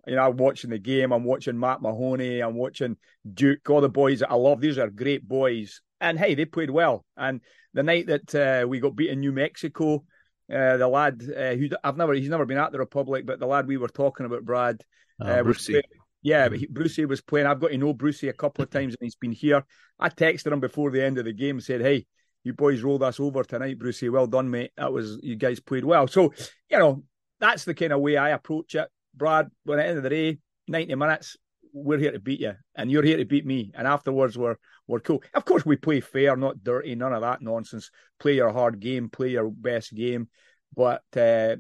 [0.08, 1.12] you know, I'm watching the game.
[1.12, 2.40] I'm watching Matt Mahoney.
[2.40, 2.98] I'm watching
[3.34, 3.70] Duke.
[3.70, 4.62] All the boys that I love.
[4.62, 5.82] These are great boys.
[6.06, 7.04] And hey, they played well.
[7.18, 7.42] And
[7.74, 10.06] the night that uh, we got beat in New Mexico,
[10.54, 13.48] uh, the lad uh, who I've never he's never been at the Republic, but the
[13.48, 14.84] lad we were talking about, Brad,
[15.20, 15.82] uh, was playing,
[16.22, 17.48] yeah, but he, Brucey was playing.
[17.48, 19.66] I've got to know Brucey a couple of times, and he's been here.
[20.00, 22.06] I texted him before the end of the game, and said, "Hey,
[22.44, 24.10] you boys rolled us over tonight, Brucey.
[24.10, 24.74] Well done, mate.
[24.78, 26.34] That was you guys played well." So
[26.70, 27.04] you know
[27.40, 28.88] that's the kind of way I approach it.
[29.16, 30.38] Brad, when at the end of the day,
[30.68, 31.38] 90 minutes,
[31.74, 33.72] we're here to beat you, and you're here to beat me.
[33.74, 35.24] And afterwards, we're we're cool.
[35.34, 37.90] Of course, we play fair, not dirty, none of that nonsense.
[38.20, 40.30] Play your hard game, play your best game.
[40.76, 41.56] But uh,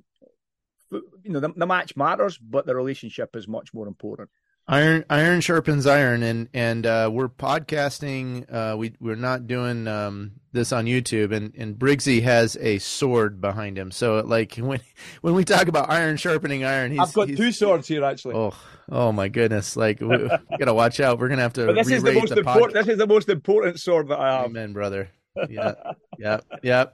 [0.92, 4.30] you know, the, the match matters, but the relationship is much more important
[4.68, 10.32] iron iron sharpens iron and and uh, we're podcasting uh, we we're not doing um,
[10.54, 13.92] this on youtube and and briggsy has a sword behind him.
[13.92, 14.80] So like when
[15.22, 18.36] when we talk about iron sharpening iron he's, i've got he's, two swords here actually.
[18.36, 18.54] Oh
[18.92, 19.76] oh my goodness.
[19.76, 21.20] Like we, we gotta watch out.
[21.20, 23.30] We're gonna have to but this is the most the important this is the most
[23.30, 24.46] important sword that i have.
[24.46, 25.10] Amen brother.
[25.50, 25.74] Yeah
[26.18, 26.86] yeah yeah.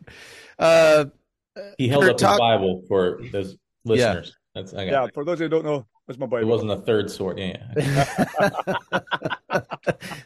[0.57, 1.05] Uh,
[1.77, 3.55] he held up talk- the bible for those
[3.85, 4.29] listeners.
[4.29, 4.37] Yeah.
[4.53, 5.85] That's, yeah, for those who don't know,
[6.17, 7.39] my It wasn't a third sword.
[7.39, 7.57] Yeah.
[7.77, 9.59] yeah.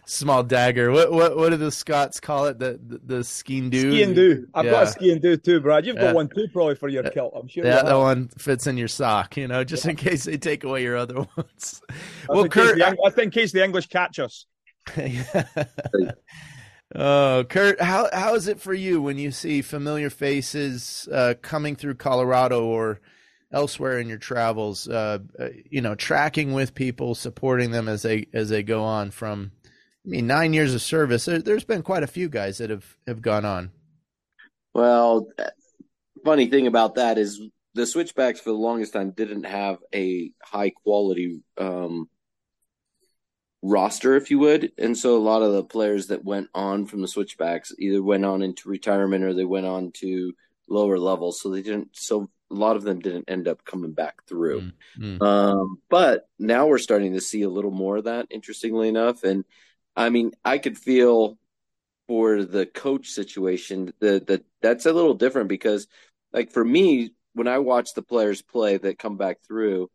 [0.06, 0.92] Small dagger.
[0.92, 2.60] What what what do the Scots call it?
[2.60, 3.80] The the, the sgian dubh.
[3.92, 4.48] Ski and do.
[4.54, 4.72] I've Yeah.
[4.72, 5.86] got a sgian dubh too, Brad.
[5.86, 6.14] You've got Yeah.
[6.14, 7.34] one too, probably for your kilt.
[7.36, 7.66] I'm sure.
[7.66, 10.84] Yeah, that one fits in your sock, you know, just in case they take away
[10.84, 11.82] your other ones.
[11.82, 11.82] That's
[12.30, 14.46] well, case Kurt, the Eng- that's in case the English catch us.
[16.96, 21.76] oh, Kurt, how how is it for you when you see familiar faces uh, coming
[21.76, 23.00] through Colorado or
[23.52, 24.88] elsewhere in your travels?
[24.88, 29.12] Uh, uh, you know, tracking with people, supporting them as they as they go on.
[29.12, 31.26] From, I mean, nine years of service.
[31.26, 33.72] There, there's been quite a few guys that have have gone on.
[34.74, 35.28] Well,
[36.26, 37.42] funny thing about that is
[37.76, 42.10] the switchbacks for the longest time didn't have a high quality um,
[43.62, 47.02] roster, if you would, and so a lot of the players that went on from
[47.02, 50.34] the switchbacks either went on into retirement or they went on to
[50.70, 51.90] lower levels, so they didn't.
[51.94, 54.72] So a lot of them didn't end up coming back through.
[55.00, 55.22] Mm.
[55.22, 59.24] Um, but now we're starting to see a little more of that, interestingly enough.
[59.24, 59.46] And
[59.96, 61.38] I mean, I could feel
[62.08, 65.88] for the coach situation that that that's a little different because,
[66.34, 69.90] like for me, when I watch the players play that come back through,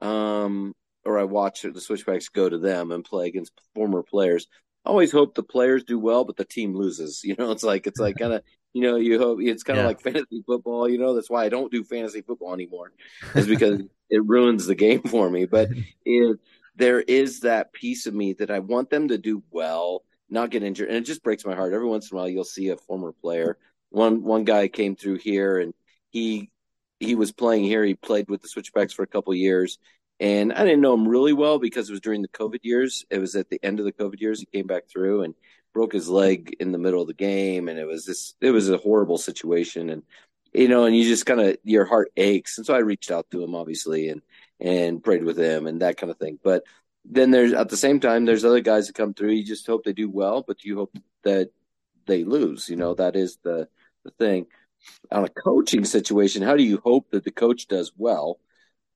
[0.00, 4.46] um, or I watch the switchbacks go to them and play against former players,
[4.84, 7.20] I always hope the players do well, but the team loses.
[7.24, 8.42] You know, it's like it's like kind of
[8.76, 9.88] you know you hope it's kind of Yeah.
[9.88, 10.88] like fantasy football.
[10.88, 12.92] You know, that's why I don't do fantasy football anymore,
[13.34, 15.46] is because it ruins the game for me.
[15.46, 15.70] But
[16.04, 16.38] it,
[16.76, 20.62] there is that piece of me that I want them to do well, not get
[20.62, 21.72] injured, and it just breaks my heart.
[21.72, 23.56] Every once in a while, you'll see a former player.
[23.90, 25.72] One one guy came through here, and
[26.10, 26.50] he
[27.00, 27.84] he was playing here.
[27.84, 29.78] He played with the Switchbacks for a couple years,
[30.20, 33.06] and I didn't know him really well because it was during the COVID years.
[33.10, 34.40] It was at the end of the COVID years.
[34.40, 35.34] He came back through and
[35.76, 38.34] broke his leg in the middle of the game, and it was this.
[38.40, 40.02] It was a horrible situation, and
[40.54, 42.56] you know, and you just kind of your heart aches.
[42.56, 44.22] And so I reached out to him, obviously, and
[44.58, 46.38] and prayed with him and that kind of thing.
[46.42, 46.62] But
[47.04, 49.32] then there's at the same time there's other guys that come through.
[49.32, 51.50] You just hope they do well, but you hope that
[52.06, 52.70] they lose.
[52.70, 53.68] You know, that is the
[54.02, 54.46] the thing.
[55.12, 58.40] On a coaching situation, how do you hope that the coach does well?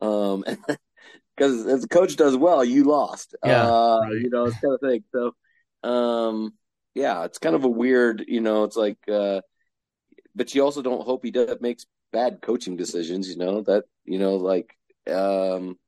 [0.00, 0.46] Um,
[1.36, 3.36] because if the coach does well, you lost.
[3.44, 4.12] Yeah, uh, right.
[4.14, 5.04] you know, it's kind of thing.
[5.12, 5.34] So,
[5.86, 6.54] um,
[6.94, 8.24] yeah, it's kind of a weird.
[8.26, 9.40] You know, it's like, uh,
[10.34, 13.28] but you also don't hope he does makes bad coaching decisions.
[13.28, 14.76] You know that you know like
[15.08, 15.78] um,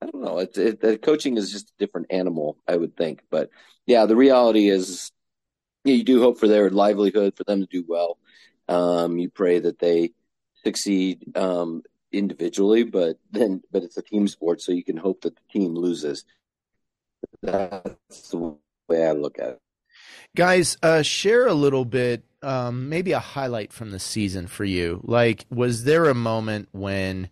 [0.00, 0.38] I don't know.
[0.38, 3.22] It, it, coaching is just a different animal, I would think.
[3.30, 3.50] But
[3.86, 5.10] yeah, the reality is,
[5.84, 8.18] yeah, you do hope for their livelihood, for them to do well.
[8.68, 10.12] Um, you pray that they
[10.64, 11.82] succeed um,
[12.12, 15.74] individually, but then, but it's a team sport, so you can hope that the team
[15.74, 16.24] loses.
[17.42, 18.56] That's the
[18.88, 19.60] way I look at it.
[20.36, 25.00] Guys, uh, share a little bit, um, maybe a highlight from the season for you.
[25.02, 27.30] Like, was there a moment when,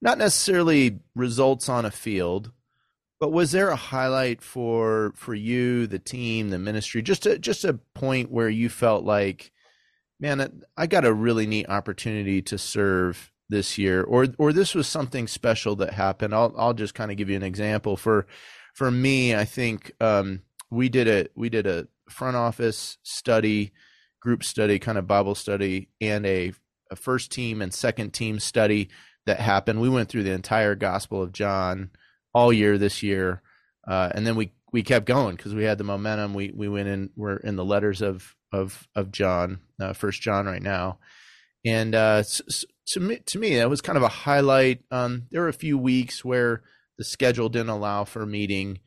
[0.00, 2.52] not necessarily results on a field,
[3.18, 7.64] but was there a highlight for for you, the team, the ministry, just a just
[7.64, 9.50] a point where you felt like,
[10.20, 14.86] man, I got a really neat opportunity to serve this year, or or this was
[14.86, 16.32] something special that happened.
[16.32, 18.28] I'll I'll just kind of give you an example for
[18.72, 19.34] for me.
[19.34, 23.72] I think um, we did a we did a front office study,
[24.20, 26.52] group study, kind of Bible study, and a,
[26.90, 28.88] a first team and second team study
[29.26, 29.80] that happened.
[29.80, 31.90] We went through the entire Gospel of John
[32.32, 33.42] all year this year,
[33.86, 36.34] uh, and then we we kept going because we had the momentum.
[36.34, 37.10] We we went in.
[37.16, 40.98] We're in the letters of of of John, uh, First John right now,
[41.64, 42.22] and uh,
[42.88, 44.82] to me to me that was kind of a highlight.
[44.90, 46.62] Um, there were a few weeks where
[46.98, 48.78] the schedule didn't allow for meeting,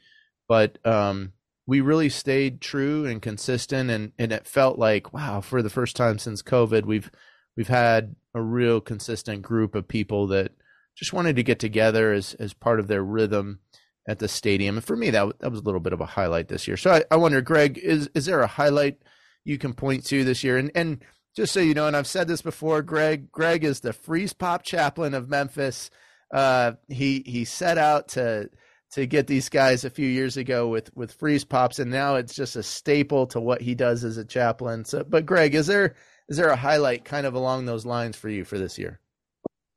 [0.47, 1.33] but um,
[1.69, 5.95] we really stayed true and consistent, and and it felt like wow, for the first
[5.95, 7.11] time since COVID, we've
[7.55, 10.51] we've had a real consistent group of people that
[10.97, 13.59] just wanted to get together as as part of their rhythm
[14.07, 14.77] at the stadium.
[14.77, 16.75] And for me, that that was a little bit of a highlight this year.
[16.75, 18.97] So I, I wonder, Greg, is is there a highlight
[19.45, 20.57] you can point to this year?
[20.57, 21.03] And and
[21.35, 24.63] just so you know, and I've said this before, Greg, Greg is the freeze pop
[24.63, 25.91] chaplain of Memphis.
[26.33, 28.49] Uh, he he set out to
[28.91, 32.35] to get these guys a few years ago with with freeze pops, and now it's
[32.35, 34.85] just a staple to what he does as a chaplain.
[34.85, 35.95] So, but Greg, is there
[36.27, 38.99] is there a highlight kind of along those lines for you for this year?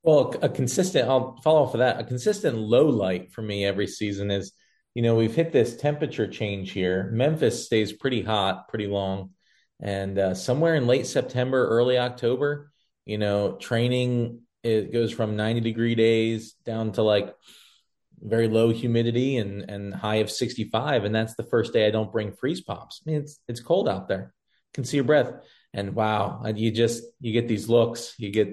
[0.03, 1.99] Well, a consistent, I'll follow off of that.
[1.99, 4.51] A consistent low light for me every season is,
[4.93, 7.09] you know, we've hit this temperature change here.
[7.13, 9.31] Memphis stays pretty hot, pretty long.
[9.81, 12.71] And uh, somewhere in late September, early October,
[13.05, 17.33] you know, training, it goes from 90 degree days down to like
[18.23, 21.03] very low humidity and, and high of 65.
[21.03, 23.01] And that's the first day I don't bring freeze pops.
[23.05, 24.33] I mean, it's, it's cold out there.
[24.73, 25.33] can see your breath.
[25.73, 28.47] And wow, you just, you get these looks, you get,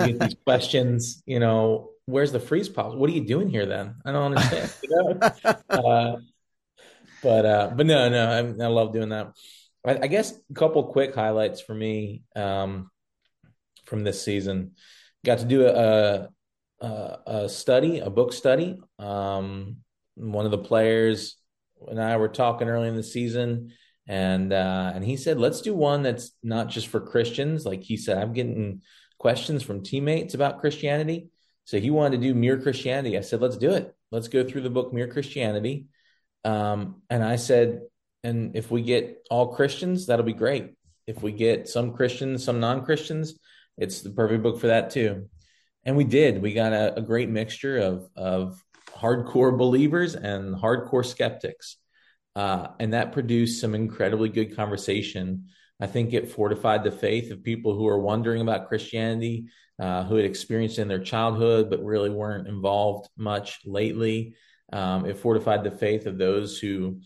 [0.00, 3.66] you get these questions, you know, where's the freeze pops What are you doing here
[3.66, 3.96] then?
[4.04, 4.72] I don't understand.
[4.82, 5.18] You know?
[5.70, 6.16] uh,
[7.22, 9.32] but uh, but no, no, I, I love doing that.
[9.84, 12.90] I, I, guess a couple quick highlights for me um,
[13.86, 14.72] from this season.
[15.24, 16.28] Got to do a,
[16.80, 18.78] a, a study, a book study.
[18.98, 19.78] Um,
[20.14, 21.36] one of the players
[21.86, 23.72] and I were talking early in the season,
[24.06, 27.96] and uh, and he said, "Let's do one that's not just for Christians." Like he
[27.96, 28.82] said, I'm getting
[29.18, 31.28] questions from teammates about Christianity,
[31.64, 33.16] so he wanted to do Mere Christianity.
[33.16, 33.94] I said, "Let's do it.
[34.10, 35.86] Let's go through the book Mere Christianity."
[36.44, 37.82] Um, and I said,
[38.24, 40.74] "And if we get all Christians, that'll be great.
[41.06, 43.38] If we get some Christians, some non Christians,
[43.76, 45.28] it's the perfect book for that too."
[45.88, 46.42] And we did.
[46.42, 51.78] We got a, a great mixture of of hardcore believers and hardcore skeptics.
[52.36, 55.46] Uh, and that produced some incredibly good conversation.
[55.80, 59.46] I think it fortified the faith of people who are wondering about Christianity,
[59.78, 64.34] uh, who had experienced in their childhood but really weren't involved much lately.
[64.70, 67.00] Um, it fortified the faith of those who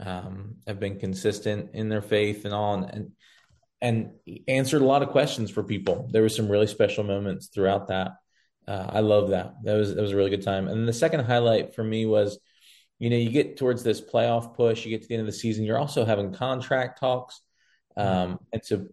[0.00, 3.10] um, have been consistent in their faith and all, and,
[3.82, 4.12] and
[4.48, 6.08] answered a lot of questions for people.
[6.10, 8.12] There were some really special moments throughout that
[8.68, 9.54] uh, I love that.
[9.64, 10.68] That was that was a really good time.
[10.68, 12.38] And the second highlight for me was,
[12.98, 15.32] you know, you get towards this playoff push, you get to the end of the
[15.32, 17.40] season, you're also having contract talks,
[17.96, 18.86] um, and so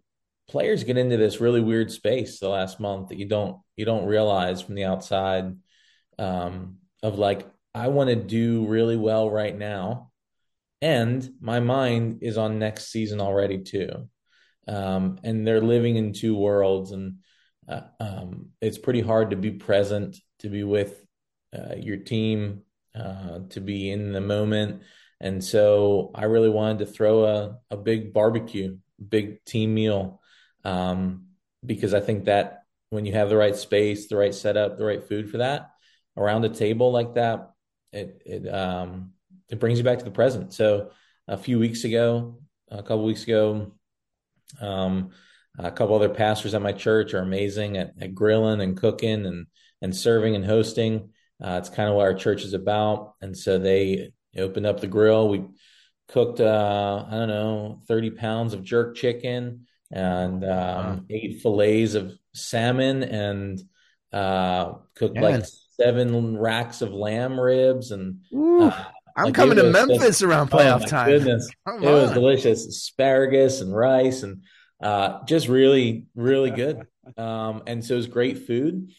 [0.48, 4.06] players get into this really weird space the last month that you don't you don't
[4.06, 5.56] realize from the outside,
[6.18, 10.12] um, of like I want to do really well right now,
[10.82, 14.10] and my mind is on next season already too,
[14.68, 17.20] um, and they're living in two worlds and
[17.70, 21.06] uh, um, it's pretty hard to be present, to be with
[21.58, 22.64] uh, your team,
[22.96, 24.82] uh, to be in the moment.
[25.22, 28.78] And so I really wanted to throw a, a big barbecue,
[29.08, 30.22] big team meal,
[30.64, 31.28] um,
[31.66, 35.04] because I think that when you have the right space, the right setup, the right
[35.04, 35.70] food for that
[36.18, 37.52] around a table like that,
[37.92, 39.12] it it um,
[39.50, 40.54] it brings you back to the present.
[40.54, 40.92] So
[41.28, 43.74] a few weeks ago, a couple weeks ago,
[44.60, 45.12] um,
[45.58, 49.48] a couple other pastors at my church are amazing at, at grilling and cooking and
[49.82, 51.10] and serving and hosting.
[51.44, 54.88] Uh, it's kind of what our church is about, and so they opened up the
[54.88, 55.30] grill.
[55.30, 55.46] We
[56.10, 61.00] cooked, uh, I don't know, thirty pounds of jerk chicken and um, wow.
[61.10, 63.62] eight fillets of salmon, and
[64.12, 65.22] uh, cooked yeah.
[65.22, 65.46] like
[65.80, 68.22] seven racks of lamb ribs and.
[68.36, 68.72] Uh,
[69.18, 71.10] I'm like coming to Memphis just, around playoff oh time.
[71.10, 72.66] Goodness, it was delicious.
[72.66, 74.44] Asparagus and rice and
[74.82, 76.86] uh, just really, really good.
[77.18, 78.92] Um, and so it was great food,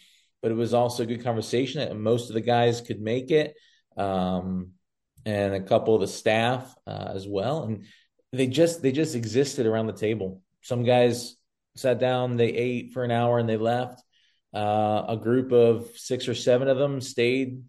[0.43, 1.81] but it was also a good conversation.
[1.81, 3.55] And most of the guys could make it,
[3.97, 4.73] um,
[5.25, 7.63] and a couple of the staff uh, as well.
[7.63, 7.85] And
[8.33, 10.43] they just they just existed around the table.
[10.63, 11.37] Some guys
[11.77, 14.03] sat down, they ate for an hour, and they left.
[14.53, 17.63] Uh, a group of six or seven of them stayed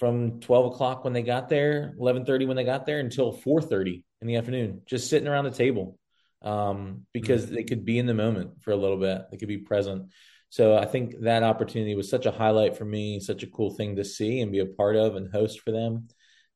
[0.00, 4.28] from 12 o'clock when they got there 11.30 when they got there until 4.30 in
[4.28, 5.98] the afternoon just sitting around the table
[6.42, 7.54] um, because mm-hmm.
[7.54, 9.22] they could be in the moment for a little bit.
[9.30, 10.10] They could be present.
[10.48, 13.96] So I think that opportunity was such a highlight for me, such a cool thing
[13.96, 16.08] to see and be a part of and host for them,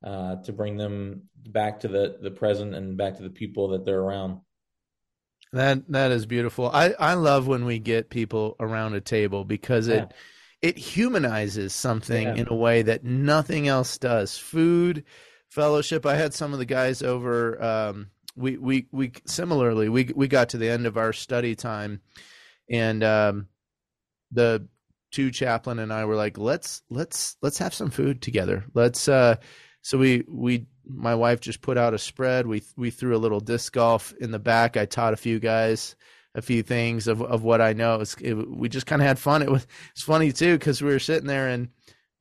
[0.03, 3.85] uh, to bring them back to the the present and back to the people that
[3.85, 4.41] they're around.
[5.53, 6.69] That that is beautiful.
[6.69, 10.69] I I love when we get people around a table because it yeah.
[10.69, 12.35] it humanizes something yeah.
[12.35, 14.37] in a way that nothing else does.
[14.37, 15.05] Food,
[15.51, 16.05] fellowship.
[16.05, 20.51] I had some of the guys over um, we we we similarly we we got
[20.51, 22.01] to the end of our study time,
[22.69, 23.49] and um,
[24.33, 24.67] the
[25.11, 28.65] two chaplain and I were like, let's let's let's have some food together.
[28.75, 29.37] Let's uh,
[29.83, 32.47] so we we my wife just put out a spread.
[32.47, 34.77] We we threw a little disc golf in the back.
[34.77, 35.97] I taught a few guys
[36.35, 37.95] a few things of of what I know.
[37.95, 39.43] It was, it, we just kind of had fun.
[39.43, 41.69] It was it's funny too because we were sitting there and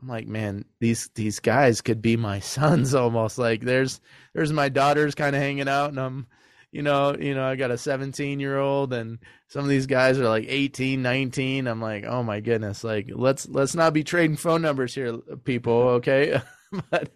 [0.03, 3.37] I'm like, man, these these guys could be my sons almost.
[3.37, 4.01] Like there's
[4.33, 6.27] there's my daughters kind of hanging out, and I'm,
[6.73, 10.19] you know, you know, I got a 17 year old, and some of these guys
[10.19, 11.67] are like 18, 19.
[11.67, 15.73] I'm like, oh my goodness, like let's let's not be trading phone numbers here, people.
[15.73, 16.41] Okay,
[16.91, 17.09] but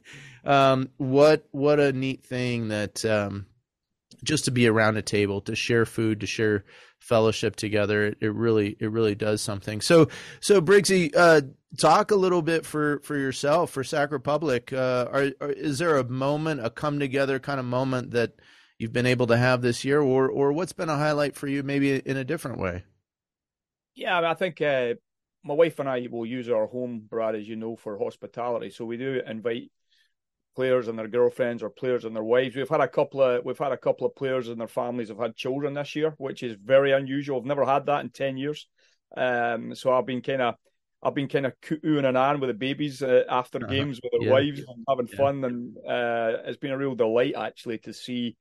[0.46, 3.48] um, what what a neat thing that um,
[4.24, 6.64] just to be around a table to share food to share
[7.00, 9.82] fellowship together it, it really it really does something.
[9.82, 10.08] So
[10.40, 11.42] so briggsy uh
[11.80, 14.74] talk a little bit for for yourself for sac republic.
[14.74, 18.34] Uh are, are, is there a moment a come together kind of moment that
[18.80, 21.64] you've been able to have this year or or what's been a highlight for you
[21.64, 22.84] maybe in a different way?
[23.96, 24.94] Yeah i think uh
[25.48, 28.70] my wife and I will use our home, Brad, as you know, for hospitality.
[28.70, 29.72] So we do invite
[30.58, 32.56] players and their girlfriends or players and their wives.
[32.56, 35.20] We've had a couple of we've had a couple of players and their families have
[35.20, 37.38] had children this year, which is very unusual.
[37.38, 38.68] I've never had that in ten years.
[39.16, 40.56] Um, so I've been kind of
[41.04, 43.72] I've been kind of oohing and ahhing with the babies uh, after uh-huh.
[43.72, 44.34] games with their yeah.
[44.34, 45.18] wives and having yeah.
[45.18, 48.36] fun, and uh, it's been a real delight actually to see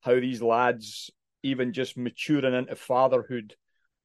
[0.00, 1.10] how these lads,
[1.42, 3.54] even just maturing into fatherhood,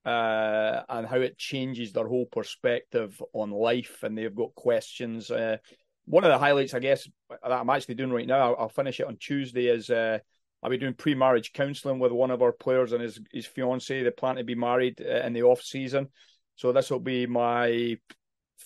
[0.04, 5.32] uh, and how it changes their whole perspective on life, and they've got questions.
[5.32, 5.58] Uh,
[6.06, 9.00] one of the highlights, I guess, that I'm actually doing right now, I'll, I'll finish
[9.00, 10.20] it on Tuesday, is uh,
[10.62, 14.04] I'll be doing pre-marriage counselling with one of our players and his his fiance.
[14.04, 16.10] They plan to be married uh, in the off season,
[16.56, 17.98] so this will be my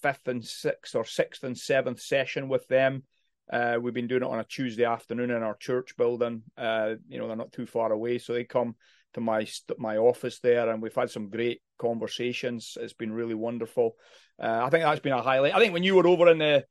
[0.02, 3.04] fifth and sixth or sixth and seventh session with them.
[3.52, 6.44] Uh, we've been doing it on a Tuesday afternoon in our church building.
[6.58, 8.76] Uh, you know, they're not too far away, so they come
[9.14, 12.78] to my my office there, and we've had some great conversations.
[12.80, 13.96] It's been really wonderful.
[14.42, 15.56] Uh, I think that's been a highlight.
[15.56, 16.66] I think when you were over in the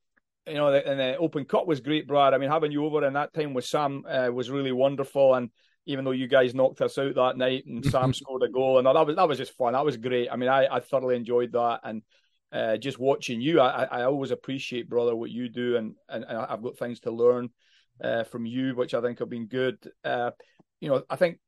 [0.46, 2.34] you know, the, and the Open Cup was great, Brad.
[2.34, 5.34] I mean, having you over in that time with Sam uh, was really wonderful.
[5.34, 5.50] And
[5.86, 8.86] even though you guys knocked us out that night and Sam scored a goal, and
[8.86, 9.72] that was that was just fun.
[9.72, 10.28] That was great.
[10.30, 12.02] I mean, I, I thoroughly enjoyed that, and
[12.52, 16.38] uh, just watching you, I, I always appreciate, brother, what you do, and and, and
[16.38, 17.50] I've got things to learn
[18.02, 19.78] uh, from you, which I think have been good.
[20.04, 20.30] Uh,
[20.80, 21.38] you know, I think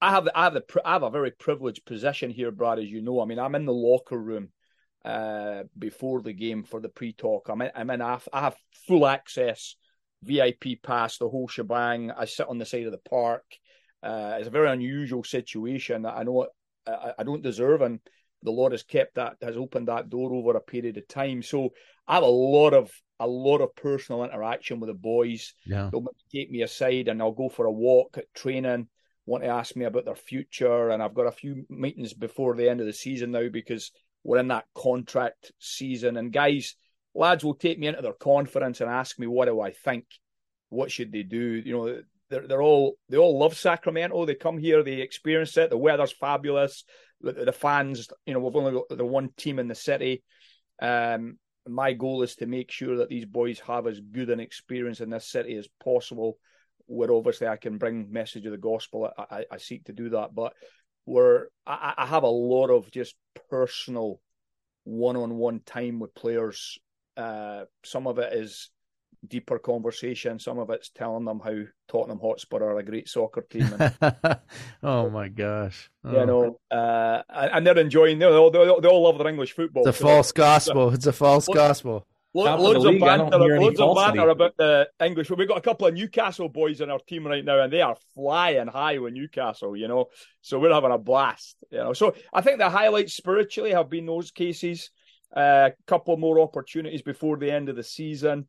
[0.00, 2.88] I have the, I have the I have a very privileged position here, Brad, as
[2.88, 3.20] you know.
[3.20, 4.50] I mean, I'm in the locker room
[5.08, 7.48] uh, before the game for the pre-talk.
[7.48, 8.02] I'm in, I'm in.
[8.02, 8.56] I have
[8.86, 9.74] full access,
[10.22, 12.10] VIP pass, the whole shebang.
[12.10, 13.44] I sit on the side of the park.
[14.02, 16.04] Uh, it's a very unusual situation.
[16.04, 16.48] I know
[16.86, 18.00] I, I don't deserve, and
[18.42, 21.42] the Lord has kept that, has opened that door over a period of time.
[21.42, 21.70] So
[22.06, 25.54] I have a lot of a lot of personal interaction with the boys.
[25.64, 25.88] Yeah.
[25.90, 28.88] They'll take me aside, and I'll go for a walk at training.
[29.24, 32.68] Want to ask me about their future, and I've got a few meetings before the
[32.68, 33.90] end of the season now because
[34.24, 36.16] we're in that contract season.
[36.16, 36.74] And guys,
[37.14, 40.04] lads will take me into their conference and ask me, what do I think?
[40.70, 41.62] What should they do?
[41.64, 44.26] You know, they're, they're all they all love Sacramento.
[44.26, 45.70] They come here, they experience it.
[45.70, 46.84] The weather's fabulous.
[47.20, 50.22] The, the fans, you know, we've only got the one team in the city.
[50.80, 55.00] Um, my goal is to make sure that these boys have as good an experience
[55.00, 56.38] in this city as possible.
[56.86, 60.10] Where obviously I can bring message of the gospel, I, I, I seek to do
[60.10, 60.34] that.
[60.34, 60.54] But
[61.08, 63.14] where I, I have a lot of just
[63.50, 64.20] personal
[64.84, 66.78] one-on-one time with players.
[67.16, 68.70] Uh, some of it is
[69.26, 70.38] deeper conversation.
[70.38, 71.56] Some of it's telling them how
[71.88, 73.68] Tottenham Hotspur are a great soccer team.
[73.78, 74.16] And,
[74.82, 75.90] oh my gosh!
[76.04, 76.12] Oh.
[76.12, 78.18] You know, uh, and they're enjoying.
[78.18, 79.88] They all, they all, they all love their English football.
[79.88, 80.90] It's a false gospel.
[80.94, 82.06] It's a false gospel.
[82.34, 85.30] Lo- loads of banter, loads of banter about the English.
[85.30, 87.96] We've got a couple of Newcastle boys in our team right now, and they are
[88.14, 89.74] flying high with Newcastle.
[89.76, 90.06] You know,
[90.42, 91.56] so we're having a blast.
[91.70, 94.90] You know, so I think the highlights spiritually have been those cases.
[95.34, 98.46] A uh, couple more opportunities before the end of the season.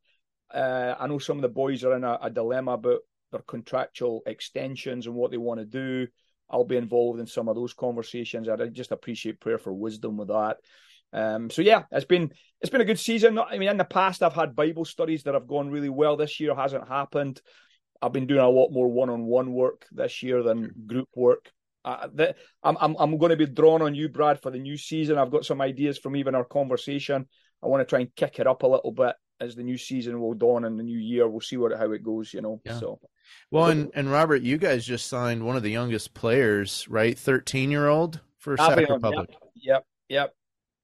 [0.53, 2.99] Uh, I know some of the boys are in a, a dilemma about
[3.31, 6.07] their contractual extensions and what they want to do.
[6.49, 8.49] I'll be involved in some of those conversations.
[8.49, 10.57] I just appreciate prayer for wisdom with that.
[11.13, 12.31] Um, so yeah, it's been
[12.61, 13.39] it's been a good season.
[13.39, 16.17] I mean, in the past, I've had Bible studies that have gone really well.
[16.17, 17.41] This year hasn't happened.
[18.01, 21.51] I've been doing a lot more one-on-one work this year than group work.
[21.83, 24.77] Uh, the, I'm I'm I'm going to be drawn on you, Brad, for the new
[24.77, 25.17] season.
[25.17, 27.27] I've got some ideas from even our conversation.
[27.63, 30.19] I want to try and kick it up a little bit as the new season
[30.19, 31.27] will dawn and the new year.
[31.27, 32.33] We'll see what how it goes.
[32.33, 32.79] You know, yeah.
[32.79, 32.99] so.
[33.51, 37.17] Well, and, and Robert, you guys just signed one of the youngest players, right?
[37.17, 39.29] Thirteen year old for Sac Republic.
[39.29, 40.33] Yep, yep, yep.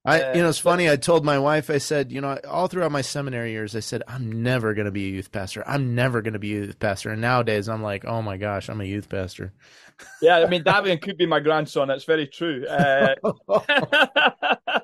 [0.05, 0.89] I, you know, it's funny.
[0.89, 4.03] I told my wife, I said, you know, all throughout my seminary years, I said,
[4.07, 5.63] I'm never going to be a youth pastor.
[5.65, 7.09] I'm never going to be a youth pastor.
[7.09, 9.51] And nowadays, I'm like, oh my gosh, I'm a youth pastor.
[10.21, 11.87] Yeah, I mean, Da'vian could be my grandson.
[11.87, 12.67] That's very true.
[12.67, 13.15] Uh,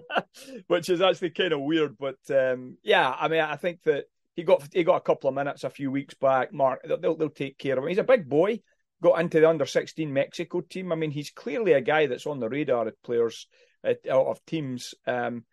[0.68, 4.06] which is actually kind of weird, but um, yeah, I mean, I think that
[4.36, 6.54] he got he got a couple of minutes a few weeks back.
[6.54, 7.90] Mark, they'll they'll take care of him.
[7.90, 8.62] He's a big boy.
[9.04, 10.92] Got into the under sixteen Mexico team.
[10.92, 13.48] I mean, he's clearly a guy that's on the radar of players
[13.86, 14.94] uh, of teams.
[15.06, 15.46] Um,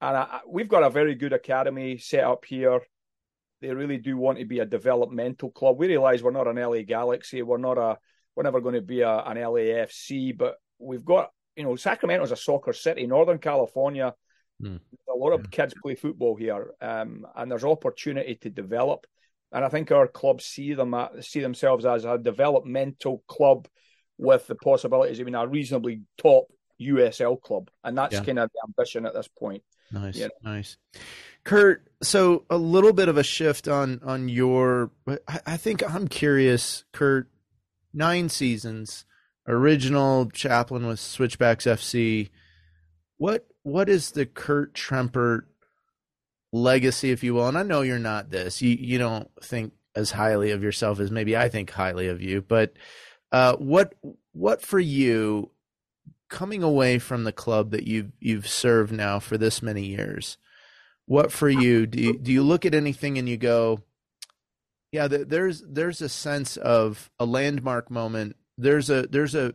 [0.00, 2.80] and I, we've got a very good academy set up here.
[3.60, 5.78] They really do want to be a developmental club.
[5.78, 7.42] We realise we're not an LA Galaxy.
[7.42, 7.98] We're not a.
[8.36, 10.36] We're never going to be a, an LAFC.
[10.36, 13.06] But we've got you know Sacramento's a soccer city.
[13.06, 14.14] Northern California,
[14.62, 14.80] mm.
[15.08, 15.50] a lot of hmm.
[15.50, 19.06] kids play football here, um, and there's opportunity to develop.
[19.52, 23.68] And I think our clubs see them see themselves as a developmental club
[24.18, 26.44] with the possibilities of being a reasonably top
[26.80, 28.24] USL club, and that's yeah.
[28.24, 29.62] kind of the ambition at this point.
[29.92, 30.52] Nice, you know?
[30.52, 30.76] nice.
[31.44, 34.90] Kurt, so a little bit of a shift on on your.
[35.28, 37.28] I, I think I'm curious, Kurt.
[37.96, 39.04] Nine seasons,
[39.46, 42.30] original chaplain with Switchbacks FC.
[43.18, 45.42] What what is the Kurt Trempert
[46.52, 47.46] legacy, if you will?
[47.46, 48.60] And I know you're not this.
[48.62, 52.42] You you don't think as highly of yourself as maybe I think highly of you,
[52.42, 52.72] but
[53.30, 53.94] uh, what
[54.32, 55.50] what for you
[56.34, 60.36] coming away from the club that you've you've served now for this many years,
[61.06, 63.82] what for you do you do you look at anything and you go
[64.90, 68.34] yeah there's there's a sense of a landmark moment.
[68.58, 69.54] There's a there's a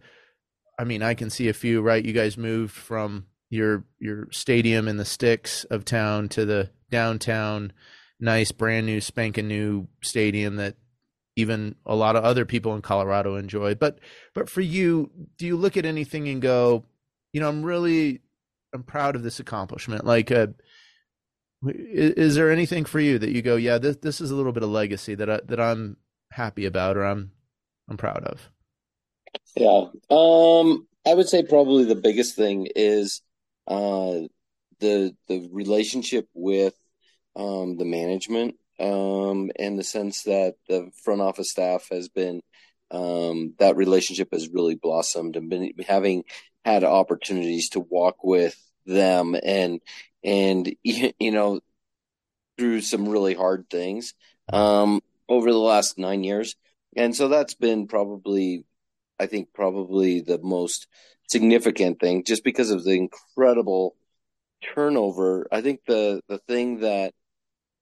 [0.80, 2.04] i mean i can see a few right?
[2.04, 7.74] You guys moved from your your stadium in the sticks of town to the downtown
[8.22, 10.76] nice brand new spanking new stadium that
[11.40, 13.76] even a lot of other people in Colorado enjoy.
[13.76, 14.00] But
[14.34, 16.86] but for you do you look at anything and go
[17.34, 18.22] you know I'm really
[18.74, 20.06] I'm proud of this accomplishment?
[20.06, 20.48] Like uh,
[21.66, 24.64] is, there anything for you that you go yeah this this is a little bit
[24.64, 25.98] of legacy that I that I'm
[26.32, 27.32] happy about or I'm
[27.90, 28.50] I'm proud of?
[29.56, 29.86] Yeah.
[30.10, 33.22] Um I would say probably the biggest thing is
[33.68, 34.28] uh,
[34.80, 36.74] the the relationship with
[37.36, 42.42] um, the management um, in the sense that the front office staff has been
[42.92, 46.24] um, that relationship has really blossomed and been having
[46.66, 48.56] had opportunities to walk with
[48.86, 49.82] them and
[50.24, 51.60] and you know
[52.58, 54.14] through some really hard things
[54.52, 56.56] um, over the last nine years
[56.96, 58.66] and so that's been probably
[59.20, 60.88] I think probably the most
[61.30, 63.96] significant thing just because of the incredible
[64.74, 65.48] turnover.
[65.52, 67.14] I think the the thing that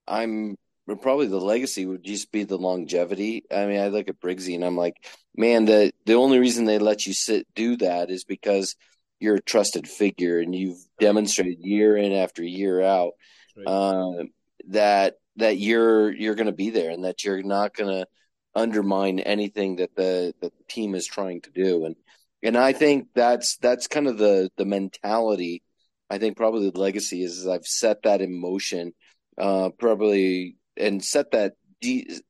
[0.08, 0.58] I'm
[0.96, 3.44] probably the legacy would just be the longevity.
[3.52, 4.96] I mean, I look at Briggsy and I'm like,
[5.36, 8.76] man, the the only reason they let you sit do that is because
[9.20, 13.14] you're a trusted figure and you've demonstrated year in after year out
[13.56, 13.68] right.
[13.68, 14.24] uh,
[14.70, 18.08] that that you're you're going to be there and that you're not going to
[18.56, 21.96] undermine anything that the the team is trying to do and
[22.44, 25.64] and I think that's that's kind of the the mentality.
[26.10, 28.94] I think probably the legacy is, is I've set that in motion,
[29.38, 31.54] uh, probably and set that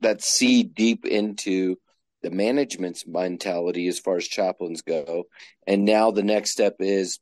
[0.01, 1.77] that seed deep into
[2.21, 5.23] the management's mentality as far as chaplains go.
[5.65, 7.19] And now the next step is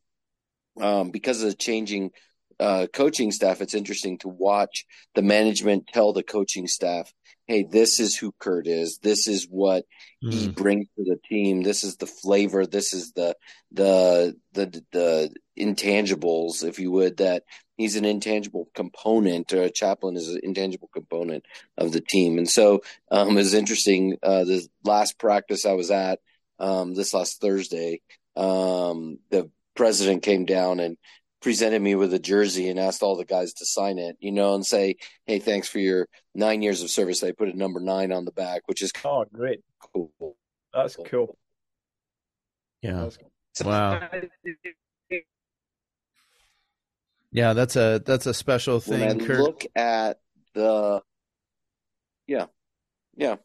[0.82, 2.12] um, because of the changing
[2.60, 3.62] uh, coaching staff.
[3.62, 7.12] It's interesting to watch the management tell the coaching staff
[7.48, 9.00] hey, this is who Kurt is.
[9.02, 9.86] This is what
[10.24, 10.34] mm.
[10.34, 11.62] he brings to the team.
[11.62, 12.66] This is the flavor.
[12.66, 13.36] This is the
[13.72, 17.44] the the the intangibles, if you would, that
[17.78, 21.46] he's an intangible component, or a chaplain is an intangible component
[21.78, 22.38] of the team.
[22.38, 22.82] And so
[23.12, 24.18] um, it was interesting.
[24.24, 26.20] Uh, the last practice I was at
[26.60, 28.02] um, this last Thursday,
[28.36, 30.98] um, the president came down and
[31.46, 34.56] presented me with a jersey and asked all the guys to sign it, you know,
[34.56, 34.96] and say,
[35.28, 38.32] "Hey, thanks for your nine years of service." I put a number nine on the
[38.32, 39.60] back, which is oh, great,
[39.94, 40.12] cool.
[40.74, 41.38] That's cool.
[42.82, 42.94] Yeah.
[43.04, 43.72] That's cool.
[43.72, 44.10] Wow.
[47.32, 49.02] Yeah, that's a that's a special thing.
[49.02, 49.40] When I Kurt.
[49.40, 50.18] look at
[50.56, 51.04] the,
[52.26, 52.48] yeah,
[53.16, 53.36] yeah.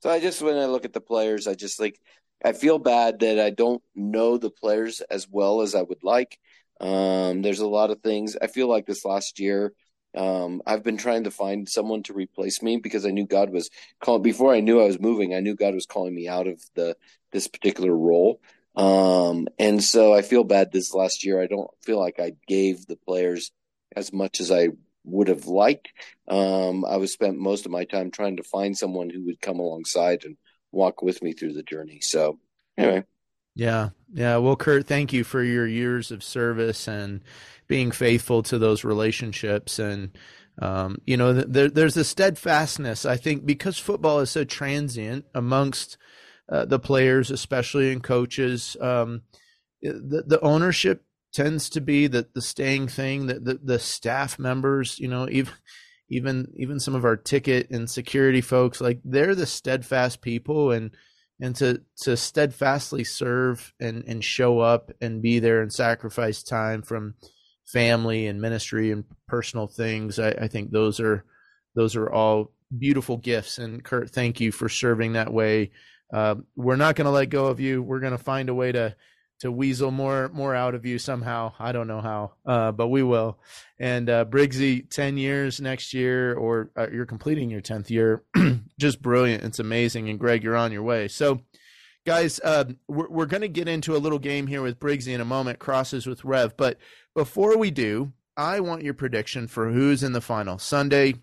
[0.00, 2.00] So I just when I look at the players, I just like
[2.42, 6.38] I feel bad that I don't know the players as well as I would like.
[6.80, 8.36] Um, there's a lot of things.
[8.40, 9.72] I feel like this last year,
[10.14, 13.70] um, I've been trying to find someone to replace me because I knew God was
[14.00, 14.22] calling.
[14.22, 16.96] Before I knew I was moving, I knew God was calling me out of the
[17.30, 18.40] this particular role.
[18.74, 21.40] Um, and so I feel bad this last year.
[21.40, 23.52] I don't feel like I gave the players
[23.94, 24.68] as much as I
[25.04, 25.88] would have liked.
[26.28, 29.58] Um, I was spent most of my time trying to find someone who would come
[29.58, 30.36] alongside and
[30.70, 32.00] walk with me through the journey.
[32.00, 32.38] So
[32.78, 33.04] anyway,
[33.54, 33.90] yeah.
[34.14, 34.36] Yeah.
[34.36, 37.22] Well, Kurt, thank you for your years of service and
[37.66, 39.78] being faithful to those relationships.
[39.78, 40.16] And,
[40.60, 45.96] um, you know, there, there's a steadfastness, I think, because football is so transient amongst
[46.50, 48.76] uh, the players, especially and coaches.
[48.80, 49.22] Um,
[49.80, 54.98] the, the ownership tends to be the, the staying thing, that the, the staff members,
[54.98, 55.54] you know, even,
[56.10, 60.70] even, even some of our ticket and security folks, like they're the steadfast people.
[60.70, 60.94] And,
[61.42, 66.80] and to to steadfastly serve and and show up and be there and sacrifice time
[66.80, 67.14] from
[67.66, 71.24] family and ministry and personal things i, I think those are
[71.74, 73.58] those are all beautiful gifts.
[73.58, 75.70] And kurt thank you for serving that way.
[76.12, 77.82] Uh, we're not going to let go of you.
[77.82, 78.94] We're going to find a way to
[79.42, 81.52] to weasel more more out of you somehow.
[81.58, 83.40] I don't know how, uh, but we will.
[83.76, 88.22] And uh, Briggsy, ten years next year, or uh, you're completing your tenth year.
[88.78, 89.42] Just brilliant.
[89.42, 90.08] It's amazing.
[90.08, 91.08] And Greg, you're on your way.
[91.08, 91.40] So,
[92.06, 95.20] guys, uh, we're we're going to get into a little game here with Briggsy in
[95.20, 95.58] a moment.
[95.58, 96.78] Crosses with Rev, but
[97.12, 101.14] before we do, I want your prediction for who's in the final Sunday,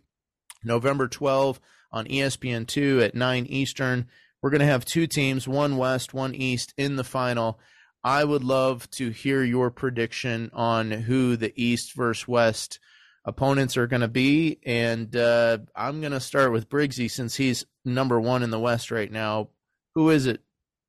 [0.61, 1.61] November 12
[1.93, 4.07] on ESPN two at nine Eastern.
[4.41, 7.59] We're going to have two teams, one West, one East, in the final.
[8.03, 12.79] I would love to hear your prediction on who the East versus West
[13.25, 14.59] opponents are going to be.
[14.65, 18.91] And uh, I'm going to start with Briggsy since he's number one in the West
[18.91, 19.49] right now.
[19.95, 20.41] Who is it?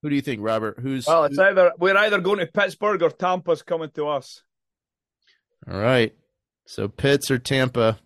[0.02, 0.78] Who do you think, Robert?
[0.80, 1.24] Who's well?
[1.24, 4.42] It's either we're either going to Pittsburgh or Tampa's coming to us.
[5.70, 6.14] All right.
[6.64, 7.98] So Pitts or Tampa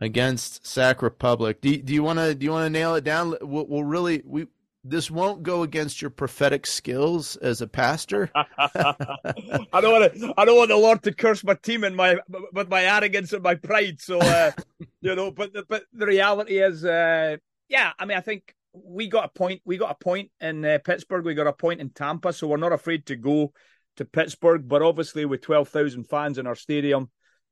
[0.00, 1.60] against Sac Republic.
[1.60, 3.36] Do, do you want to do you want to nail it down?
[3.40, 4.46] We'll, we'll, really we
[4.88, 8.30] this won't go against your prophetic skills as a pastor.
[8.34, 8.94] I
[9.80, 10.34] don't want to.
[10.36, 12.16] I don't want the Lord to curse my team and my
[12.52, 14.00] with my arrogance and my pride.
[14.00, 14.52] So uh,
[15.00, 17.36] you know, but the, but the reality is, uh,
[17.68, 17.92] yeah.
[17.98, 19.62] I mean, I think we got a point.
[19.64, 21.24] We got a point in uh, Pittsburgh.
[21.24, 22.32] We got a point in Tampa.
[22.32, 23.52] So we're not afraid to go
[23.96, 24.68] to Pittsburgh.
[24.68, 27.10] But obviously, with twelve thousand fans in our stadium,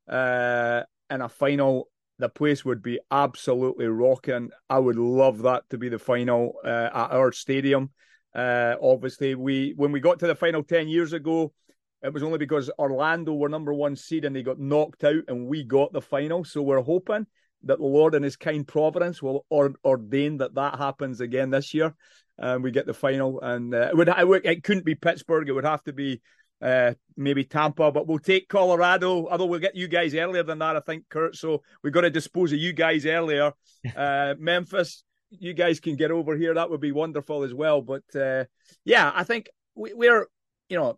[0.09, 1.89] uh, in a final,
[2.19, 4.49] the place would be absolutely rocking.
[4.69, 7.91] I would love that to be the final uh, at our stadium.
[8.33, 11.53] Uh, obviously, we when we got to the final ten years ago,
[12.01, 15.47] it was only because Orlando were number one seed and they got knocked out, and
[15.47, 16.43] we got the final.
[16.43, 17.27] So we're hoping
[17.63, 21.73] that the Lord in His kind providence will or, ordain that that happens again this
[21.73, 21.93] year,
[22.37, 23.41] and we get the final.
[23.41, 26.21] And uh, it would it couldn't be Pittsburgh; it would have to be
[26.61, 29.27] uh, maybe Tampa, but we'll take Colorado.
[29.27, 31.35] Although we'll get you guys earlier than that, I think, Kurt.
[31.35, 33.51] So we've got to dispose of you guys earlier.
[33.95, 36.55] Uh, Memphis, you guys can get over here.
[36.55, 37.83] That would be wonderful as well.
[37.83, 38.45] But uh,
[38.83, 40.25] yeah, I think we, we're,
[40.69, 40.97] you know,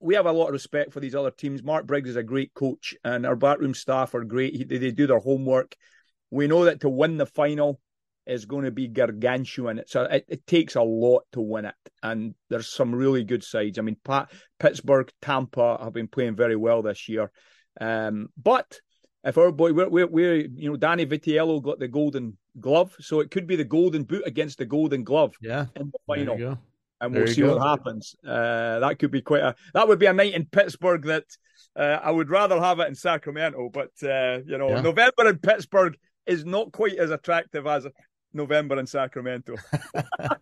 [0.00, 1.62] we have a lot of respect for these other teams.
[1.62, 4.68] Mark Briggs is a great coach, and our backroom staff are great.
[4.68, 5.76] They, they do their homework.
[6.30, 7.80] We know that to win the final,
[8.30, 9.82] is going to be gargantuan.
[9.86, 13.78] So it, it, takes a lot to win it, and there's some really good sides.
[13.78, 17.30] I mean, Pat, Pittsburgh, Tampa have been playing very well this year,
[17.80, 18.78] um, but
[19.24, 23.20] if our boy, we're, we're, we're, you know, Danny Vitiello got the Golden Glove, so
[23.20, 26.58] it could be the Golden Boot against the Golden Glove, yeah, in the final.
[27.02, 27.56] And we'll see go.
[27.56, 28.14] what happens.
[28.26, 29.54] Uh, that could be quite a.
[29.72, 31.24] That would be a night in Pittsburgh that
[31.74, 33.70] uh, I would rather have it in Sacramento.
[33.72, 34.82] But uh, you know, yeah.
[34.82, 37.86] November in Pittsburgh is not quite as attractive as
[38.32, 39.56] November in Sacramento.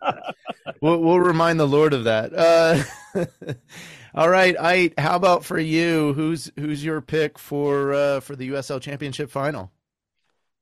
[0.81, 2.33] we'll, we'll remind the Lord of that.
[2.35, 2.83] Uh,
[4.15, 4.93] all right, I.
[4.99, 6.13] How about for you?
[6.15, 9.73] Who's who's your pick for uh, for the USL Championship final?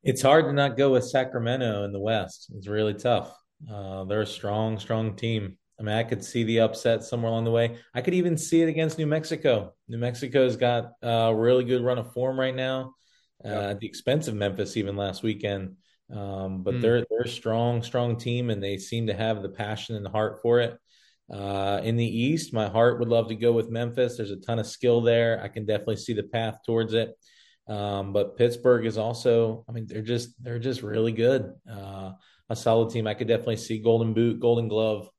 [0.02, 2.52] It's hard to not go with Sacramento in the West.
[2.54, 3.36] It's really tough.
[3.70, 5.58] Uh, they're a strong, strong team.
[5.78, 7.78] I mean, I could see the upset somewhere along the way.
[7.92, 9.74] I could even see it against New Mexico.
[9.88, 12.94] New Mexico's got a really good run of form right now,
[13.44, 15.76] uh, at the expense of Memphis even last weekend.
[16.12, 16.82] Um, but mm.
[16.82, 20.10] they're they're a strong, strong team, and they seem to have the passion and the
[20.10, 20.78] heart for it.
[21.32, 24.16] Uh, in the East, my heart would love to go with Memphis.
[24.16, 25.40] There's a ton of skill there.
[25.42, 27.10] I can definitely see the path towards it.
[27.68, 31.52] Um, but Pittsburgh is also, I mean, they're just they're just really good.
[31.70, 32.12] Uh,
[32.48, 33.06] a solid team.
[33.06, 35.10] I could definitely see Golden Boot, Golden Glove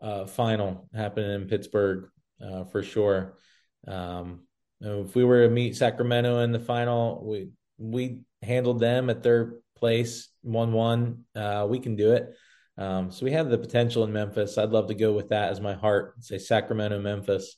[0.00, 2.08] uh, final happening in Pittsburgh
[2.40, 3.36] uh, for sure.
[3.86, 4.42] Um,
[4.80, 9.54] if we were to meet Sacramento in the final, we we handled them at their
[9.78, 11.24] place, one one.
[11.34, 12.34] Uh, we can do it.
[12.76, 14.56] Um, so we have the potential in Memphis.
[14.56, 16.14] I'd love to go with that as my heart.
[16.20, 17.56] Say Sacramento, Memphis,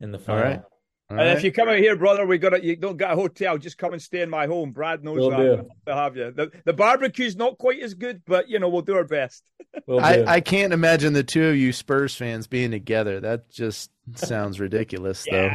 [0.00, 0.42] in the final.
[0.42, 0.62] All right.
[1.10, 1.36] All and right.
[1.36, 3.58] if you come out here, brother, we got you don't get a hotel.
[3.58, 4.72] Just come and stay in my home.
[4.72, 5.66] Brad knows we'll that.
[5.86, 6.30] To have you.
[6.30, 9.42] The, the barbecue's not quite as good, but you know we'll do our best.
[9.86, 13.20] We'll I, I can't imagine the two of you Spurs fans being together.
[13.20, 15.50] That just sounds ridiculous, though.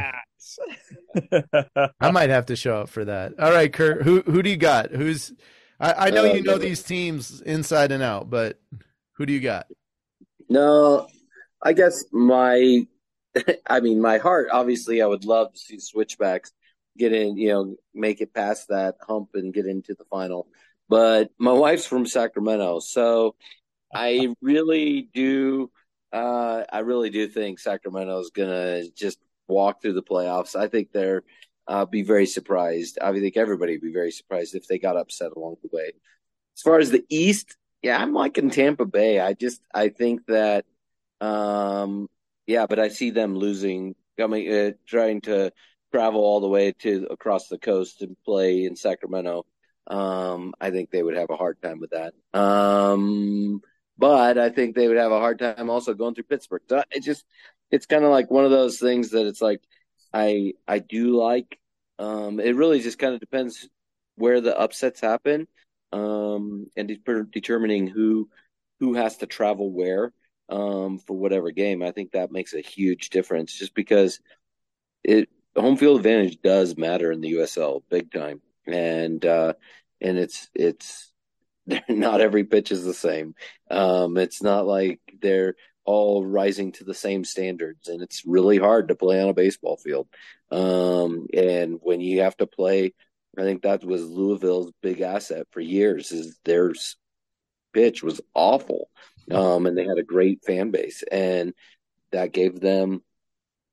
[2.00, 3.38] I might have to show up for that.
[3.38, 4.02] All right, Kurt.
[4.02, 4.90] Who who do you got?
[4.90, 5.32] Who's
[5.80, 8.60] I, I know uh, you know these teams inside and out, but
[9.12, 9.66] who do you got?
[10.48, 11.06] No,
[11.62, 12.86] I guess my,
[13.66, 14.48] I mean, my heart.
[14.52, 16.52] Obviously, I would love to see Switchbacks
[16.96, 17.36] get in.
[17.36, 20.48] You know, make it past that hump and get into the final.
[20.88, 23.36] But my wife's from Sacramento, so
[23.94, 25.70] I really do.
[26.12, 30.56] Uh, I really do think Sacramento is gonna just walk through the playoffs.
[30.56, 31.22] I think they're
[31.68, 32.98] uh, be very surprised.
[33.00, 35.92] I think everybody would be very surprised if they got upset along the way.
[36.56, 39.20] As far as the East, yeah, I'm liking Tampa Bay.
[39.20, 40.64] I just I think that,
[41.20, 42.08] um,
[42.46, 43.94] yeah, but I see them losing.
[44.18, 45.52] Mean, uh, trying to
[45.92, 49.46] travel all the way to across the coast and play in Sacramento.
[49.86, 52.14] Um, I think they would have a hard time with that.
[52.38, 53.60] Um,
[53.96, 56.62] but I think they would have a hard time also going through Pittsburgh.
[56.68, 57.24] So it just,
[57.70, 59.62] it's kind of like one of those things that it's like
[60.12, 61.58] I I do like.
[61.98, 63.68] Um, it really just kind of depends
[64.16, 65.48] where the upsets happen,
[65.92, 68.28] um, and de- determining who
[68.80, 70.12] who has to travel where
[70.48, 71.82] um, for whatever game.
[71.82, 74.20] I think that makes a huge difference, just because
[75.04, 79.54] it home field advantage does matter in the USL big time, and uh,
[80.00, 81.12] and it's it's
[81.88, 83.34] not every pitch is the same.
[83.70, 85.54] Um, it's not like they're
[85.88, 89.78] all rising to the same standards, and it's really hard to play on a baseball
[89.78, 90.06] field.
[90.50, 92.92] Um, and when you have to play,
[93.38, 96.12] I think that was Louisville's big asset for years.
[96.12, 96.74] Is their
[97.72, 98.90] pitch was awful,
[99.30, 101.54] um, and they had a great fan base, and
[102.12, 103.02] that gave them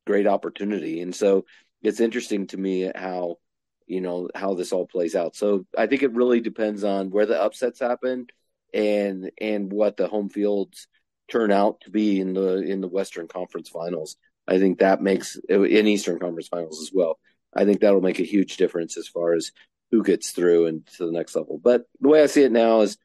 [0.08, 1.02] great opportunity.
[1.02, 1.44] And so
[1.82, 3.40] it's interesting to me how
[3.88, 5.36] you know how this all plays out.
[5.36, 8.28] So I think it really depends on where the upsets happen
[8.74, 10.88] and and what the home fields
[11.30, 14.18] turn out to be in the in the Western Conference Finals.
[14.48, 17.20] I think that makes in Eastern Conference Finals as well.
[17.56, 19.52] I think that'll make a huge difference as far as
[19.92, 21.60] who gets through and to the next level.
[21.62, 22.98] But the way I see it now is,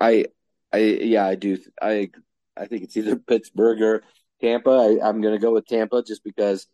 [0.00, 0.26] I,
[0.72, 1.58] I yeah, I do.
[1.80, 2.10] I
[2.56, 4.02] I think it's either Pittsburgh or
[4.40, 4.70] Tampa.
[4.70, 6.66] I, am going to go with Tampa just because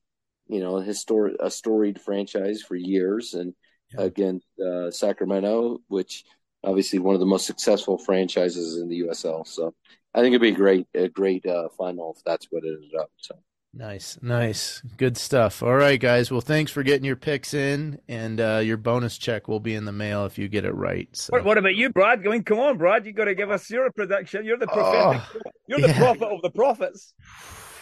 [0.48, 3.54] you know a historic a storied franchise for years, and
[3.92, 4.04] yeah.
[4.04, 6.24] against uh, Sacramento, which
[6.64, 9.46] obviously one of the most successful franchises in the USL.
[9.46, 9.74] So
[10.14, 12.94] I think it'd be a great a great uh, final if that's what it ended
[12.98, 13.10] up.
[13.16, 13.36] So.
[13.74, 15.62] Nice, nice, good stuff.
[15.62, 16.30] All right, guys.
[16.30, 19.86] Well, thanks for getting your picks in, and uh, your bonus check will be in
[19.86, 21.08] the mail if you get it right.
[21.16, 21.30] So.
[21.30, 22.18] What, what, about you, Brad?
[22.18, 24.44] I mean, come on, Brad, you got to give us your prediction.
[24.44, 25.22] You're the prophetic.
[25.34, 25.98] Oh, you're the yeah.
[25.98, 27.14] prophet of the prophets.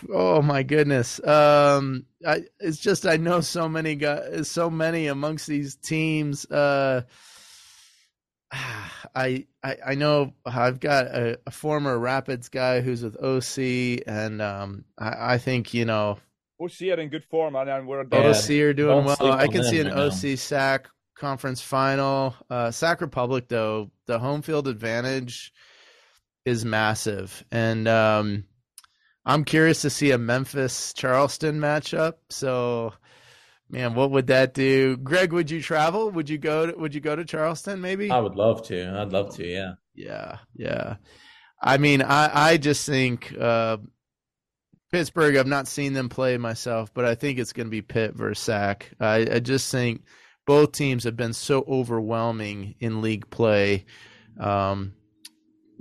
[0.09, 1.23] Oh my goodness.
[1.27, 6.47] Um, I, it's just I know so many guys, so many amongst these teams.
[6.47, 7.03] Uh,
[9.15, 14.43] I, I I know I've got a, a, former Rapids guy who's with OC, and
[14.43, 16.19] um, I, I think you know
[16.61, 19.17] OC are in good form, and we're yeah, OC are doing well.
[19.21, 20.35] I can see an right OC now.
[20.35, 22.35] SAC conference final.
[22.49, 25.53] Uh, Sac Republic though, the home field advantage
[26.45, 28.45] is massive, and um,
[29.25, 32.15] I'm curious to see a Memphis Charleston matchup.
[32.31, 32.95] So
[33.71, 34.97] Man, what would that do?
[34.97, 36.11] Greg, would you travel?
[36.11, 38.11] Would you go to, would you go to Charleston maybe?
[38.11, 38.91] I would love to.
[38.99, 39.75] I'd love to, yeah.
[39.95, 40.97] Yeah, yeah.
[41.63, 43.77] I mean, I I just think uh,
[44.91, 48.15] Pittsburgh, I've not seen them play myself, but I think it's going to be Pitt
[48.15, 48.91] versus Sac.
[48.99, 50.03] I, I just think
[50.47, 53.85] both teams have been so overwhelming in league play.
[54.39, 54.95] Um,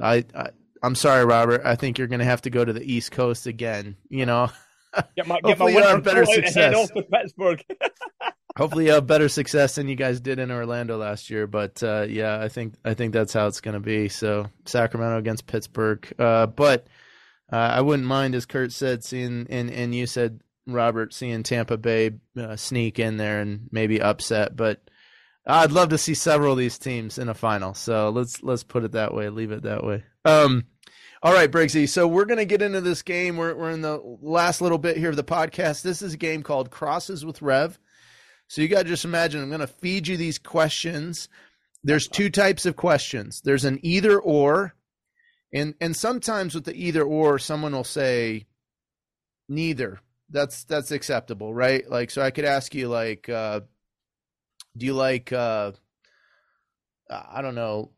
[0.01, 0.49] I, I
[0.83, 1.61] I'm sorry, Robert.
[1.65, 3.97] I think you're going to have to go to the East Coast again.
[4.09, 4.51] You know,
[5.15, 6.75] Get my, get Hopefully, my you have better success.
[6.75, 7.63] Off to Pittsburgh.
[8.57, 11.47] Hopefully, have better success than you guys did in Orlando last year.
[11.47, 14.09] But uh, yeah, I think I think that's how it's going to be.
[14.09, 16.11] So Sacramento against Pittsburgh.
[16.17, 16.87] Uh, but
[17.51, 21.77] uh, I wouldn't mind, as Kurt said, seeing and and you said Robert seeing Tampa
[21.77, 24.55] Bay uh, sneak in there and maybe upset.
[24.55, 24.81] But
[25.45, 27.73] I'd love to see several of these teams in a final.
[27.73, 29.29] So let's let's put it that way.
[29.29, 30.03] Leave it that way.
[30.25, 30.65] Um,
[31.21, 31.87] all right, Briggsy.
[31.89, 33.35] So we're going to get into this game.
[33.37, 35.81] We're, we're in the last little bit here of the podcast.
[35.81, 37.77] This is a game called Crosses with Rev.
[38.47, 41.29] So you got to just imagine I'm going to feed you these questions.
[41.83, 43.41] There's two types of questions.
[43.41, 44.75] There's an either or,
[45.53, 48.45] and and sometimes with the either or, someone will say
[49.47, 49.99] neither.
[50.29, 51.89] That's that's acceptable, right?
[51.89, 53.61] Like so, I could ask you like, uh,
[54.77, 55.71] do you like, uh,
[57.09, 57.91] I don't know,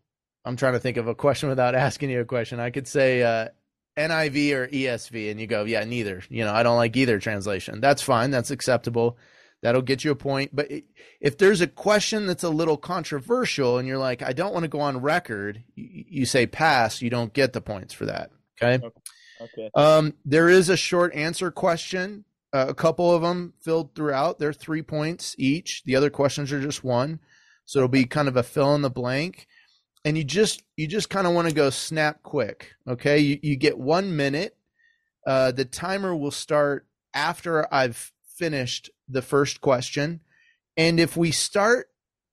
[0.46, 2.60] I'm trying to think of a question without asking you a question.
[2.60, 3.50] I could say uh,
[3.98, 6.24] NIV or ESV, and you go, yeah, neither.
[6.30, 7.82] You know, I don't like either translation.
[7.82, 8.32] That's fine.
[8.32, 9.18] That's acceptable.
[9.62, 10.56] That'll get you a point.
[10.56, 10.72] But
[11.20, 14.70] if there's a question that's a little controversial, and you're like, I don't want to
[14.70, 17.02] go on record, you, say pass.
[17.02, 18.32] You don't get the points for that.
[18.62, 18.84] Okay.
[19.40, 19.70] Okay.
[19.76, 22.26] Um, there is a short answer question.
[22.54, 24.40] Uh, a couple of them filled throughout.
[24.40, 25.84] They're three points each.
[25.86, 27.20] The other questions are just one.
[27.66, 29.48] So it'll be kind of a fill in the blank
[30.04, 33.20] and you just you just kind of want to go snap quick okay?
[33.20, 34.56] You, you get one minute
[35.28, 40.22] uh, the timer will start after i've finished the first question
[40.78, 41.90] and if we start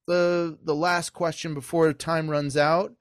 [0.07, 2.95] the the last question before time runs out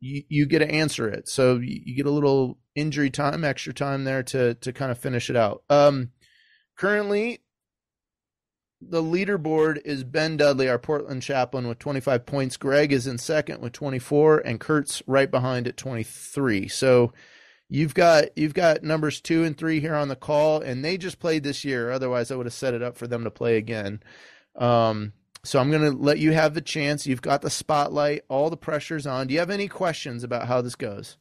[0.00, 1.28] you, you get to answer it.
[1.28, 4.98] So you, you get a little injury time extra time there to to kind of
[4.98, 5.62] finish it out.
[5.68, 6.10] Um
[6.76, 7.40] currently
[8.80, 12.56] the leaderboard is Ben Dudley, our Portland chaplain, with 25 points.
[12.56, 16.68] Greg is in second with 24, and Kurt's right behind at 23.
[16.68, 17.12] So
[17.68, 21.18] you've got you've got numbers two and three here on the call, and they just
[21.18, 21.90] played this year.
[21.90, 24.02] Otherwise, I would have set it up for them to play again.
[24.56, 25.12] Um,
[25.44, 27.06] so I'm going to let you have the chance.
[27.06, 28.22] You've got the spotlight.
[28.28, 29.26] All the pressure's on.
[29.26, 31.16] Do you have any questions about how this goes?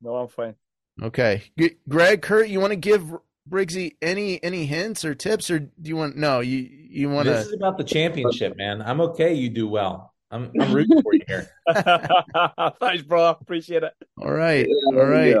[0.00, 0.54] No, I'm fine.
[1.02, 1.42] Okay,
[1.88, 3.12] Greg, Kurt, you want to give
[3.48, 6.16] Briggsy, any any hints or tips, or do you want?
[6.16, 7.34] No, you you want to.
[7.34, 8.80] This is about the championship, man.
[8.80, 9.34] I'm okay.
[9.34, 10.14] You do well.
[10.30, 11.50] I'm I'm rooting for you here.
[12.80, 13.28] Thanks, bro.
[13.30, 13.92] Appreciate it.
[14.18, 15.36] All right, all right.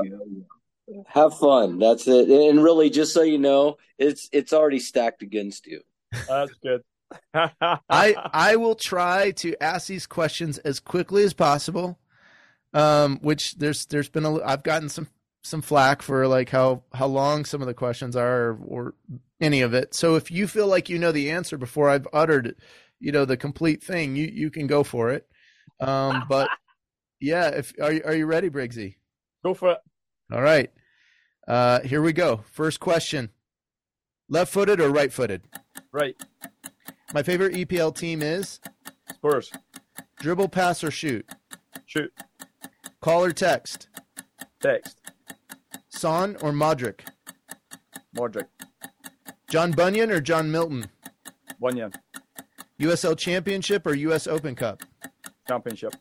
[1.06, 1.78] Have fun.
[1.78, 2.28] That's it.
[2.28, 5.80] And really, just so you know, it's it's already stacked against you.
[6.28, 6.82] That's good.
[7.34, 11.98] I I will try to ask these questions as quickly as possible.
[12.74, 15.08] Um, which there's there's been a I've gotten some
[15.44, 18.94] some flack for like how how long some of the questions are or, or
[19.40, 19.94] any of it.
[19.94, 22.56] So if you feel like you know the answer before I've uttered,
[22.98, 25.28] you know, the complete thing, you you can go for it.
[25.80, 26.48] Um, but
[27.20, 28.96] yeah, if are you are you ready, Briggsy?
[29.44, 29.78] Go for it.
[30.32, 30.70] All right.
[31.46, 32.40] Uh, here we go.
[32.50, 33.28] First question:
[34.30, 35.42] Left-footed or right-footed?
[35.92, 36.16] Right.
[37.12, 38.60] My favorite EPL team is
[39.12, 39.52] Spurs.
[40.20, 41.28] dribble, pass, or shoot.
[41.84, 42.12] Shoot.
[43.02, 43.88] Call or text.
[44.60, 44.98] Text.
[45.98, 47.00] Son or Modric.
[48.16, 48.46] Modric.
[49.48, 50.86] John Bunyan or John Milton.
[51.60, 51.92] Bunyan.
[52.80, 54.82] USL Championship or US Open Cup.
[55.46, 55.94] Championship.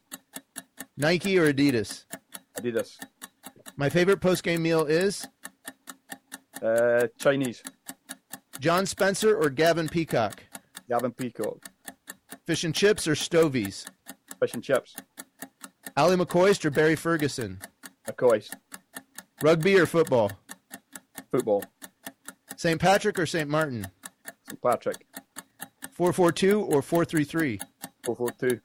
[0.97, 2.05] Nike or Adidas.
[2.57, 2.97] Adidas.
[3.77, 5.27] My favorite post game meal is
[6.61, 7.61] Uh, Chinese.
[8.59, 10.43] John Spencer or Gavin Peacock.
[10.89, 11.57] Gavin Peacock.
[12.45, 13.85] Fish and chips or Stovies.
[14.39, 14.95] Fish and chips.
[15.97, 17.59] Ally McCoist or Barry Ferguson.
[18.07, 18.53] McCoist.
[19.43, 20.31] Rugby or football.
[21.29, 21.65] Football.
[22.55, 22.79] St.
[22.79, 23.49] Patrick or St.
[23.49, 23.87] Martin.
[24.47, 24.61] St.
[24.61, 25.05] Patrick.
[25.91, 27.59] 442 or 433.
[28.05, 28.61] 442.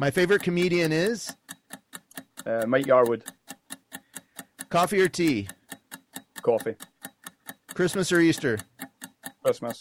[0.00, 1.32] My favorite comedian is
[2.44, 3.22] Uh, Mike Yarwood.
[4.68, 5.48] coffee or tea.
[6.42, 6.74] Coffee.
[7.74, 8.58] Christmas or Easter.
[9.44, 9.80] Christmas.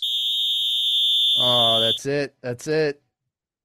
[1.40, 2.36] Oh, that's it.
[2.42, 3.02] That's it.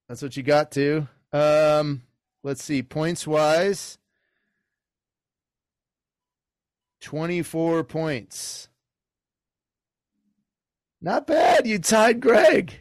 [0.09, 1.09] That's what you got to.
[1.33, 2.03] Um,
[2.43, 2.83] let's see.
[2.83, 3.99] Points wise,
[7.03, 8.69] 24 points.
[11.03, 11.67] Not bad.
[11.67, 12.73] You tied Greg.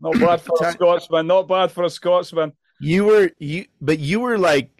[0.00, 1.26] Not bad for a Scotsman.
[1.26, 2.52] Not bad for a Scotsman.
[2.80, 4.70] You were you but you were like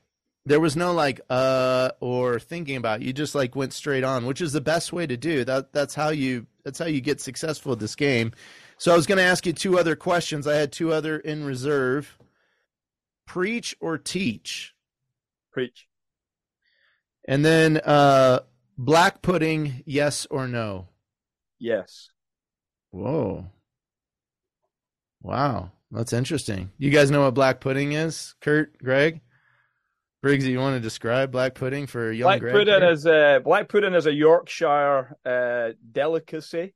[0.45, 3.07] there was no like uh or thinking about it.
[3.07, 5.45] you just like went straight on, which is the best way to do.
[5.45, 8.32] That that's how you that's how you get successful at this game.
[8.76, 10.47] So I was going to ask you two other questions.
[10.47, 12.18] I had two other in reserve.
[13.26, 14.74] Preach or teach?
[15.53, 15.87] Preach.
[17.26, 18.41] And then uh
[18.77, 20.89] black pudding, yes or no?
[21.59, 22.11] Yes.
[22.91, 23.47] Whoa.
[25.22, 25.72] Wow.
[25.91, 26.70] That's interesting.
[26.77, 28.35] You guys know what black pudding is?
[28.41, 29.20] Kurt, Greg?
[30.25, 32.55] Briggsy, you want to describe black pudding for young Black Greg?
[32.55, 36.72] pudding is uh, black pudding is a Yorkshire uh, delicacy.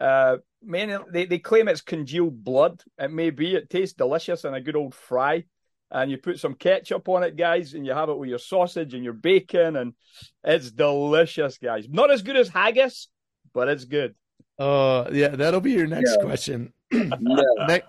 [0.00, 2.82] Uh, mainly, they, they claim it's congealed blood.
[2.96, 3.56] It may be.
[3.56, 5.44] It tastes delicious and a good old fry.
[5.94, 8.94] And you put some ketchup on it, guys, and you have it with your sausage
[8.94, 9.94] and your bacon, and
[10.42, 11.86] it's delicious, guys.
[11.88, 13.06] Not as good as haggis,
[13.52, 14.16] but it's good.
[14.58, 16.24] Oh, yeah, that'll be your next Yeah.
[16.24, 16.72] question.
[16.92, 17.82] Ne-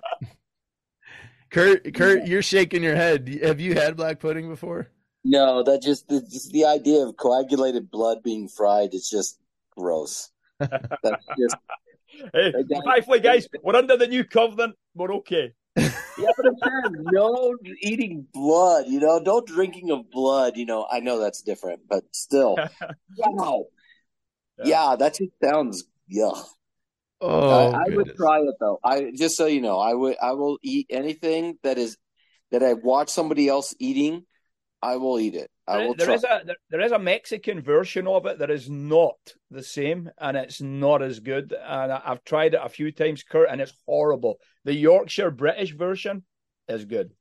[1.50, 3.28] Kurt, Kurt, you're shaking your head.
[3.42, 4.88] Have you had black pudding before?
[5.24, 9.40] No, that just the, just the idea of coagulated blood being fried is just
[9.76, 10.30] gross.
[10.60, 11.56] That's just
[12.34, 13.22] Hey, Hey, guys.
[13.22, 14.76] guys, we're under the new covenant.
[14.94, 15.54] We're okay.
[15.76, 18.86] Yeah, but I'm saying no eating blood.
[18.88, 20.58] You know, no drinking of blood.
[20.58, 22.58] You know, I know that's different, but still,
[23.18, 23.66] wow.
[24.64, 26.44] Yeah, that just sounds yuck.
[27.22, 28.80] Oh, I, I would try it though.
[28.84, 30.18] I just so you know, I would.
[30.22, 31.98] I will eat anything that is
[32.52, 34.26] that I watch somebody else eating.
[34.86, 35.50] I will eat it.
[35.68, 36.16] I will there try.
[36.16, 39.18] is a there, there is a Mexican version of it that is not
[39.50, 41.54] the same, and it's not as good.
[41.54, 44.38] And I, I've tried it a few times, Kurt, and it's horrible.
[44.64, 46.24] The Yorkshire British version
[46.68, 47.12] is good.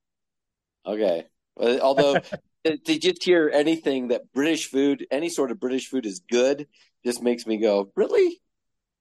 [0.84, 1.24] Okay.
[1.58, 2.18] Uh, Although
[2.64, 6.66] to to just hear anything that British food, any sort of British food is good,
[7.06, 8.42] just makes me go, really?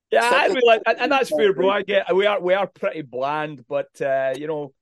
[0.09, 1.69] Yeah, I Something- really, and, and that's fair, bro.
[1.69, 4.73] I get we are we are pretty bland, but uh, you know,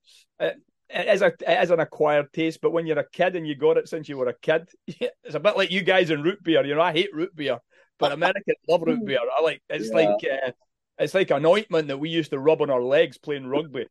[0.94, 2.60] it, it is a it is an acquired taste.
[2.62, 5.36] But when you're a kid and you got it since you were a kid, it's
[5.36, 6.66] a bit like you guys in root beer.
[6.66, 7.60] You know, I hate root beer,
[8.00, 9.20] but Americans love root beer.
[9.38, 9.96] I like it's Yeah.
[9.96, 10.52] like uh,
[11.00, 13.88] it's like an ointment that we used to rub on our legs playing rugby.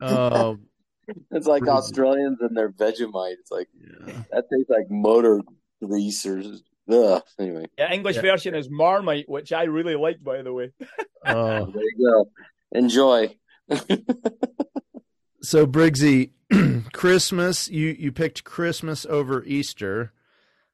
[0.00, 0.58] Oh,
[1.32, 1.74] It's like Really?
[1.76, 3.34] Australians and their Vegemite.
[3.40, 3.68] It's like
[4.06, 4.22] yeah.
[4.30, 5.40] that tastes like motor
[5.84, 6.42] grease or
[6.90, 7.22] ugh.
[7.38, 8.22] Anyway, Yeah, English Yeah.
[8.22, 10.70] version is Marmite, which I really like, by the way.
[11.26, 11.66] Oh.
[11.66, 12.30] there you go.
[12.72, 13.36] Enjoy.
[15.44, 16.30] So Briggsy,
[16.92, 20.12] Christmas, you you picked Christmas over Easter.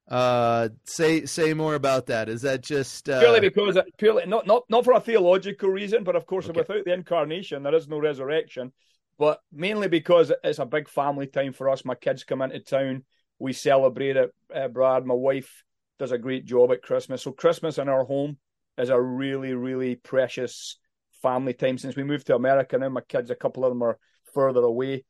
[0.06, 2.28] Uh, say say more about that.
[2.28, 6.16] Is that just uh, Purely because purely not not not for a theological reason, but
[6.16, 6.60] of course Okay.
[6.60, 8.72] without the incarnation there is no resurrection.
[9.18, 11.84] But mainly because it's a big family time for us.
[11.84, 13.04] My kids come into town,
[13.38, 14.34] we celebrate it.
[14.54, 15.64] Uh, Brad, my wife,
[15.98, 17.22] does a great job at Christmas.
[17.22, 18.36] So Christmas in our home
[18.76, 20.76] is a really really precious
[21.22, 21.78] family time.
[21.78, 23.98] Since we moved to America now, my kids, a couple of them are
[24.34, 25.04] further away.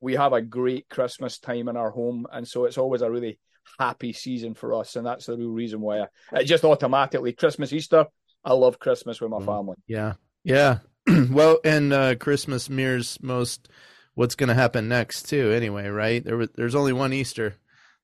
[0.00, 3.38] We have a great Christmas time in our home, and so it's always a really
[3.78, 7.72] happy season for us, and that's the real reason why I, it just automatically Christmas,
[7.72, 8.06] Easter.
[8.44, 9.46] I love Christmas with my Mhm.
[9.46, 9.76] family.
[9.86, 10.14] Yeah,
[10.44, 10.78] yeah.
[11.30, 13.68] well, and uh, Christmas mirrors most
[14.14, 15.50] what's going to happen next too.
[15.50, 16.24] Anyway, right?
[16.24, 17.54] There was there's only one Easter.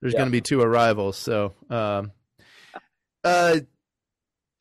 [0.00, 0.20] There's Yeah.
[0.20, 1.16] going to be two arrivals.
[1.16, 2.12] So, um,
[3.22, 3.60] uh,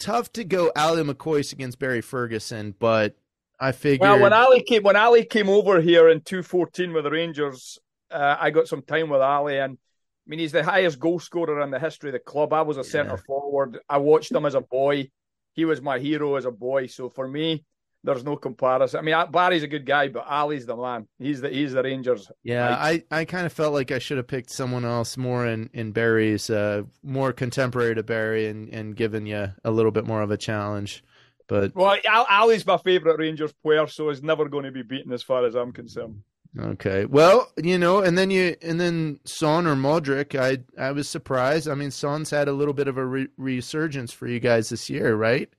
[0.03, 3.15] tough to go Ally McCoist against Barry Ferguson, but
[3.59, 4.01] I figured.
[4.01, 7.79] Well, when Ally came when Ally came over here in two fourteen with the Rangers,
[8.11, 11.61] uh, I got some time with Ally, and I mean he's the highest goal scorer
[11.61, 12.51] in the history of the club.
[12.53, 13.79] I was a centre forward.
[13.89, 15.09] I watched him as a boy.
[15.53, 16.87] he was my hero as a boy.
[16.87, 17.63] So for me,
[18.03, 18.99] there's no comparison.
[18.99, 21.07] I mean, Barry's a good guy, but Ally's the man.
[21.19, 22.29] He's the he's the Rangers.
[22.43, 25.69] Yeah, I, I kind of felt like I should have picked someone else more in
[25.73, 30.21] in Barry's uh, more contemporary to Barry and and given you a little bit more
[30.21, 31.03] of a challenge.
[31.47, 35.23] But well, Ally's my favorite Rangers player, so he's never going to be beaten as
[35.23, 36.21] far as I'm concerned.
[36.57, 41.09] Okay, well, you know, and then you and then Son or Modric, I I was
[41.09, 41.67] surprised.
[41.67, 44.89] I mean, Son's had a little bit of a re- resurgence for you guys this
[44.89, 45.49] year, right?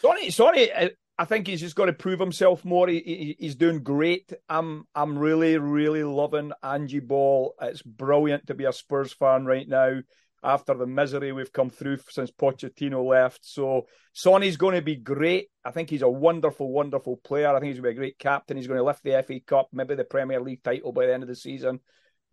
[0.00, 0.70] Sonny, Sonny,
[1.16, 2.88] I think he's just got to prove himself more.
[2.88, 4.32] He, he, he's doing great.
[4.48, 7.54] I'm I'm really really loving Ange Ball.
[7.60, 10.00] It's brilliant to be a Spurs fan right now
[10.44, 13.40] after the misery we've come through since Pochettino left.
[13.42, 15.48] So Sonny's going to be great.
[15.64, 17.48] I think he's a wonderful, wonderful player.
[17.48, 18.58] I think he's going to be a great captain.
[18.58, 21.22] He's going to lift the FA Cup, maybe the Premier League title by the end
[21.22, 21.80] of the season.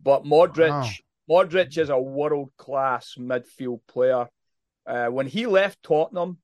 [0.00, 0.90] But Modric, wow.
[1.30, 4.26] Modric is a world class midfield player.
[4.86, 6.38] Uh, when he left Tottenham,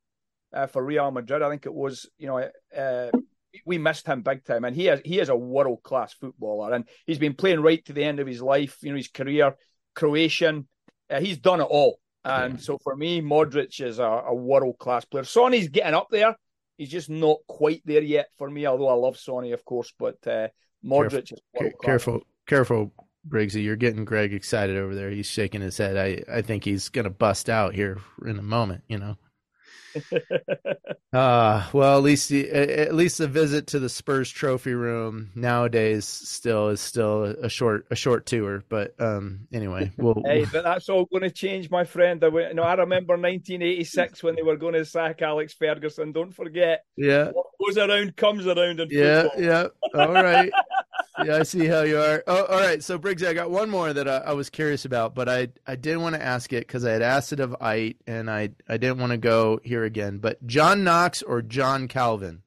[0.53, 1.43] uh, for Real Madrid.
[1.43, 3.11] I think it was, you know, uh,
[3.65, 6.85] we missed him big time, and he is he is a world class footballer, and
[7.07, 8.79] he's been playing right to the end of his life.
[8.83, 9.55] You know, his career,
[9.95, 10.69] Croatian,
[11.11, 11.99] uh, he's done it all.
[12.25, 15.25] And so for me, Modric is a, a world class player.
[15.25, 16.37] Sonny's getting up there.
[16.77, 19.93] He's just not quite there yet for me, although I love Sonny, of course.
[19.99, 20.49] But uh,
[20.85, 22.93] Modric careful, is careful, careful,
[23.27, 23.65] Briggsy.
[23.65, 25.11] You're getting Greg excited over there.
[25.11, 25.97] He's shaking his head.
[25.97, 29.17] I, I think he's going to bust out here in a moment, you know.
[31.13, 36.05] uh well at least the, at least a visit to the Spurs trophy room nowadays
[36.05, 40.89] still is still a short a short tour but um anyway we'll hey but that's
[40.89, 42.23] all going to change my friend.
[42.23, 46.13] I, you know, I remember 1986 when they were going to sack Alex Ferguson.
[46.13, 47.31] Don't forget yeah.
[47.31, 49.43] what goes around comes around in yeah football.
[49.43, 49.67] yeah.
[49.95, 50.51] All right
[51.25, 52.23] yeah, I see how you are.
[52.27, 52.83] Oh, all right.
[52.83, 55.77] So, Briggs, I got one more that I, I was curious about, but I I
[55.77, 58.77] didn't want to ask it because I had asked it of Aydt, and I I
[58.77, 60.19] didn't want to go here again.
[60.19, 62.43] But John Knox or John Calvin?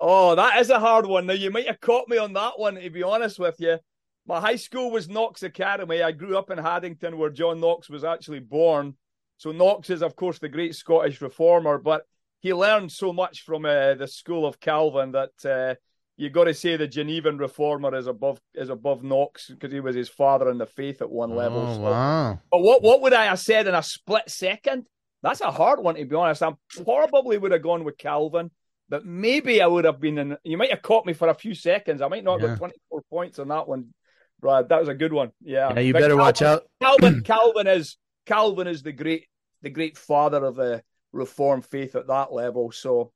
[0.00, 1.26] Oh, that is a hard one.
[1.26, 2.76] Now you might have caught me on that one.
[2.76, 3.78] To be honest with you,
[4.26, 6.02] my high school was Knox Academy.
[6.02, 8.94] I grew up in Haddington, where John Knox was actually born.
[9.36, 12.06] So Knox is, of course, the great Scottish reformer, but
[12.40, 15.44] he learned so much from uh, the school of Calvin that.
[15.44, 15.74] Uh,
[16.20, 19.96] you got to say the Genevan reformer is above is above Knox because he was
[19.96, 21.60] his father in the faith at one level.
[21.66, 21.80] Oh, so.
[21.80, 22.40] wow.
[22.50, 24.84] But what what would I have said in a split second?
[25.22, 26.42] That's a hard one to be honest.
[26.42, 26.52] I
[26.84, 28.50] probably would have gone with Calvin,
[28.90, 30.36] but maybe I would have been in.
[30.44, 32.02] You might have caught me for a few seconds.
[32.02, 32.48] I might not yeah.
[32.48, 33.94] have got twenty four points on that one,
[34.40, 34.68] Brad.
[34.68, 35.32] That was a good one.
[35.40, 35.72] Yeah.
[35.72, 36.62] Yeah, you but better Calvin, watch out.
[36.82, 37.96] Calvin Calvin is
[38.26, 39.26] Calvin is the great
[39.62, 42.72] the great father of the reformed faith at that level.
[42.72, 43.10] So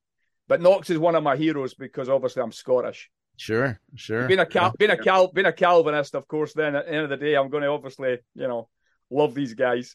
[0.48, 3.10] but Knox is one of my heroes because obviously I'm Scottish.
[3.36, 4.28] Sure, sure.
[4.28, 6.52] Being a Cal- being a Cal- being a Calvinist, of course.
[6.52, 8.68] Then at the end of the day, I'm going to obviously, you know,
[9.10, 9.94] love these guys.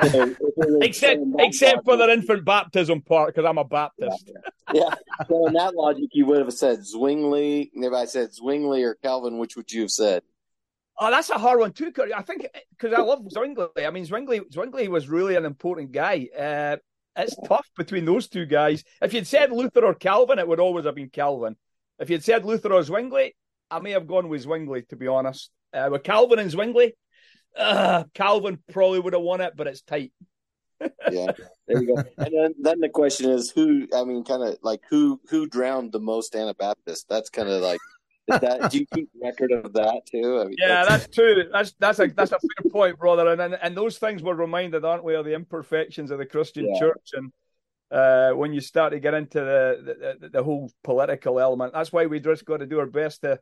[0.80, 4.30] except except for their infant baptism part, because I'm a Baptist.
[4.72, 4.94] yeah.
[5.28, 7.70] So in that logic, you would have said Zwingli.
[7.74, 10.22] If I said Zwingli or Calvin, which would you have said?
[10.98, 11.92] Oh, that's a hard one too.
[12.14, 13.86] I think because I love Zwingli.
[13.86, 16.28] I mean, Zwingli Zwingli was really an important guy.
[16.36, 16.76] Uh,
[17.16, 18.84] it's tough between those two guys.
[19.00, 21.56] If you'd said Luther or Calvin, it would always have been Calvin.
[21.98, 23.34] If you'd said Luther or Zwingli,
[23.70, 25.50] I may have gone with Zwingli, to be honest.
[25.72, 26.92] Uh, with Calvin and Zwingli,
[27.56, 30.12] uh, Calvin probably would have won it, but it's tight.
[31.10, 31.32] yeah,
[31.66, 32.02] there you go.
[32.18, 33.88] And then, then the question is, who?
[33.94, 37.06] I mean, kind of like who who drowned the most Anabaptists?
[37.08, 37.80] That's kind of like
[38.28, 40.40] that, do you keep record of that too?
[40.40, 41.44] I mean, yeah, that's, that's true.
[41.52, 43.28] That's that's a that's a fair point, brother.
[43.28, 46.68] And, and and those things were reminded, aren't we, of the imperfections of the Christian
[46.68, 46.78] yeah.
[46.78, 47.32] church and
[47.90, 51.72] uh, when you start to get into the, the, the whole political element.
[51.72, 53.38] That's why we just got to do our best to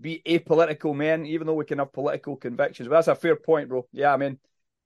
[0.00, 2.88] be apolitical men, even though we can have political convictions.
[2.88, 3.86] But that's a fair point, bro.
[3.92, 4.38] Yeah, I mean,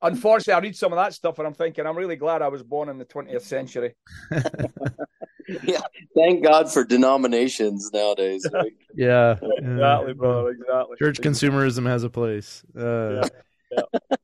[0.02, 2.62] unfortunately, I read some of that stuff and I'm thinking, I'm really glad I was
[2.62, 3.94] born in the 20th century.
[5.64, 5.80] yeah,
[6.14, 8.46] thank God for denominations nowadays.
[8.94, 10.50] yeah, exactly, brother.
[10.50, 10.96] Exactly.
[10.98, 12.64] Church consumerism has a place.
[12.76, 13.26] Uh,
[13.72, 13.82] yeah.
[13.92, 14.00] yeah.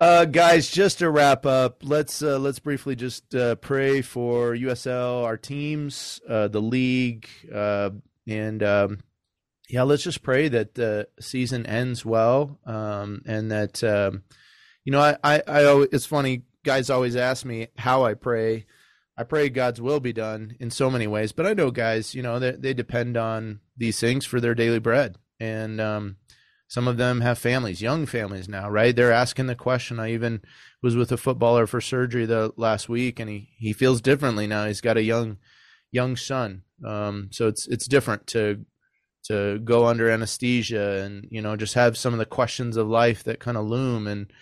[0.00, 5.22] Uh, guys, just to wrap up, let's uh, let's briefly just uh, pray for USL,
[5.22, 7.90] our teams, uh, the league, uh,
[8.26, 8.98] and um,
[9.68, 14.24] yeah, let's just pray that the season ends well, um, and that um,
[14.84, 18.66] you know, I, I, I, it's funny, guys always ask me how I pray.
[19.16, 22.22] I pray God's will be done in so many ways, but I know guys, you
[22.22, 26.16] know, they, they depend on these things for their daily bread, and um,
[26.66, 28.96] some of them have families, young families now, right?
[28.96, 30.00] They're asking the question.
[30.00, 30.40] I even
[30.82, 34.66] was with a footballer for surgery the last week, and he, he feels differently now.
[34.66, 35.36] He's got a young
[35.90, 38.64] young son, um, so it's it's different to
[39.24, 43.22] to go under anesthesia and you know just have some of the questions of life
[43.22, 44.32] that kind of loom and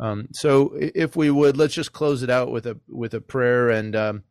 [0.00, 3.68] Um, so if we would, let's just close it out with a with a prayer,
[3.68, 4.22] and um,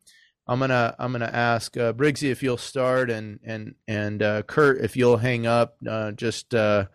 [0.46, 4.80] I'm gonna I'm gonna ask uh, Briggsy if you'll start, and and and uh, Kurt
[4.80, 5.76] if you'll hang up.
[5.86, 6.86] Uh, just uh,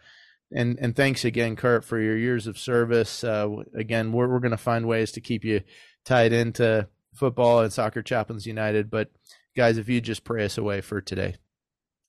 [0.52, 3.24] and and thanks again, Kurt, for your years of service.
[3.24, 5.62] Uh, again, we're we're gonna find ways to keep you
[6.04, 8.90] tied into football and soccer chaplains united.
[8.90, 9.12] But
[9.56, 11.36] guys, if you just pray us away for today.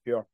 [0.06, 0.26] Sure.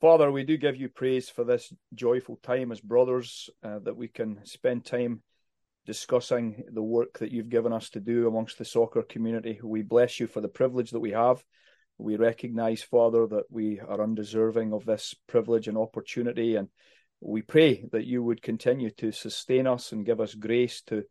[0.00, 4.08] Father, we do give you praise for this joyful time as brothers uh, that we
[4.08, 5.22] can spend time
[5.86, 9.58] discussing the work that you've given us to do amongst the soccer community.
[9.62, 11.42] We bless you for the privilege that we have.
[11.96, 16.56] We recognize, Father, that we are undeserving of this privilege and opportunity.
[16.56, 16.68] And
[17.22, 21.04] we pray that you would continue to sustain us and give us grace to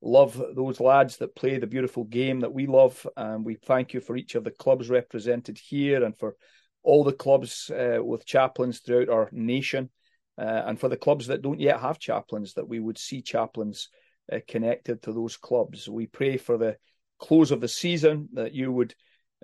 [0.00, 3.06] love those lads that play the beautiful game that we love.
[3.16, 6.34] And we thank you for each of the clubs represented here and for
[6.82, 9.90] all the clubs uh, with chaplains throughout our nation.
[10.38, 13.88] Uh, and for the clubs that don't yet have chaplains, that we would see chaplains
[14.32, 15.88] uh, connected to those clubs.
[15.88, 16.76] We pray for the
[17.18, 18.94] close of the season that you would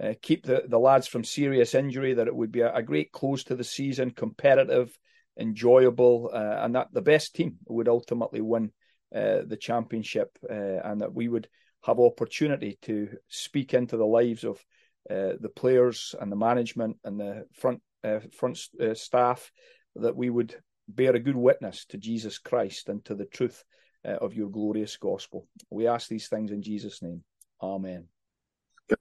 [0.02, 3.12] uh, keep the, the lads from serious injury, that it would be a, a great
[3.12, 4.96] close to the season, competitive,
[5.38, 8.72] enjoyable, uh, and that the best team would ultimately win
[9.14, 11.48] uh, the championship, and that we would
[11.82, 14.64] have opportunity to speak into the lives of
[15.10, 18.58] uh, the players and the management and the front uh, front
[18.94, 19.50] staff,
[19.96, 20.54] that we would
[20.88, 23.64] bear a good witness to Jesus Christ and to the truth
[24.06, 25.46] uh, of your glorious gospel.
[25.70, 27.24] We ask these things in Jesus' name.
[27.60, 28.06] Amen.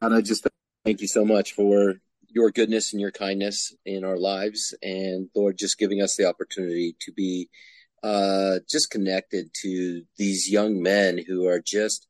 [0.02, 0.48] God, I just
[0.84, 1.96] thank you so much for
[2.28, 4.76] your goodness and your kindness in our lives.
[4.82, 7.50] And Lord, just giving us the opportunity to be
[8.04, 12.08] uh, just connected to these young men who are just,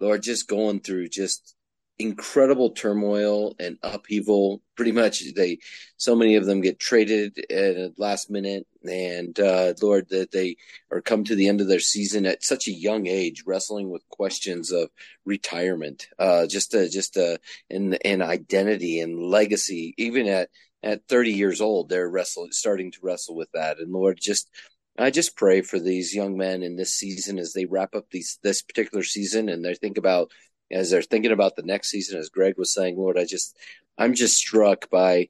[0.00, 1.54] Lord, just going through just
[2.02, 4.60] incredible turmoil and upheaval.
[4.76, 5.58] Pretty much, they
[5.96, 10.56] so many of them get traded at last minute, and uh, Lord, that they
[10.90, 14.08] are come to the end of their season at such a young age, wrestling with
[14.08, 14.90] questions of
[15.24, 17.38] retirement, uh, just a, just a,
[17.70, 19.94] an, an identity and legacy.
[19.96, 20.48] Even at
[20.82, 23.78] at 30 years old, they're wrestling, starting to wrestle with that.
[23.78, 24.50] And Lord, just
[24.98, 28.38] I just pray for these young men in this season as they wrap up these
[28.42, 30.30] this particular season and they think about
[30.72, 33.56] as they're thinking about the next season, as Greg was saying, Lord, I just,
[33.98, 35.28] I'm just struck by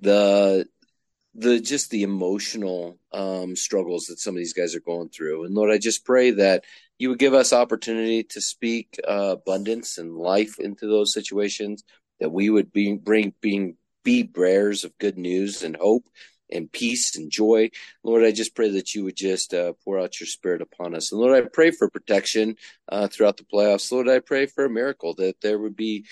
[0.00, 0.66] the,
[1.34, 5.44] the just the emotional um, struggles that some of these guys are going through.
[5.44, 6.64] And Lord, I just pray that
[6.98, 11.84] you would give us opportunity to speak uh, abundance and life into those situations.
[12.20, 16.06] That we would be bring being be bearers of good news and hope
[16.52, 17.70] and peace and joy.
[18.02, 21.12] Lord, I just pray that you would just uh, pour out your spirit upon us.
[21.12, 22.56] And Lord, I pray for protection
[22.88, 23.90] uh, throughout the playoffs.
[23.90, 26.04] Lord, I pray for a miracle that there would be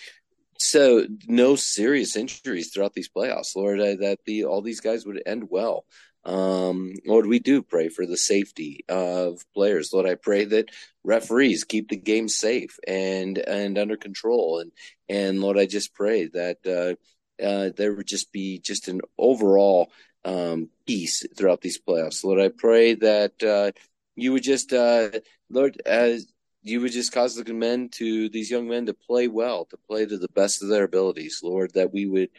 [0.59, 3.57] so no serious injuries throughout these playoffs.
[3.57, 5.84] Lord, I, that the all these guys would end well.
[6.24, 9.93] Um, Lord, we do pray for the safety of players.
[9.93, 10.70] Lord, I pray that
[11.03, 14.59] referees keep the game safe and and under control.
[14.61, 14.72] And
[15.09, 19.91] and Lord, I just pray that uh, uh, there would just be just an overall
[20.24, 22.24] um, peace throughout these playoffs.
[22.24, 23.72] Lord, I pray that uh,
[24.16, 25.10] you would just, uh,
[25.48, 29.64] Lord, as you would just cause the men to these young men to play well,
[29.66, 31.72] to play to the best of their abilities, Lord.
[31.74, 32.30] That we would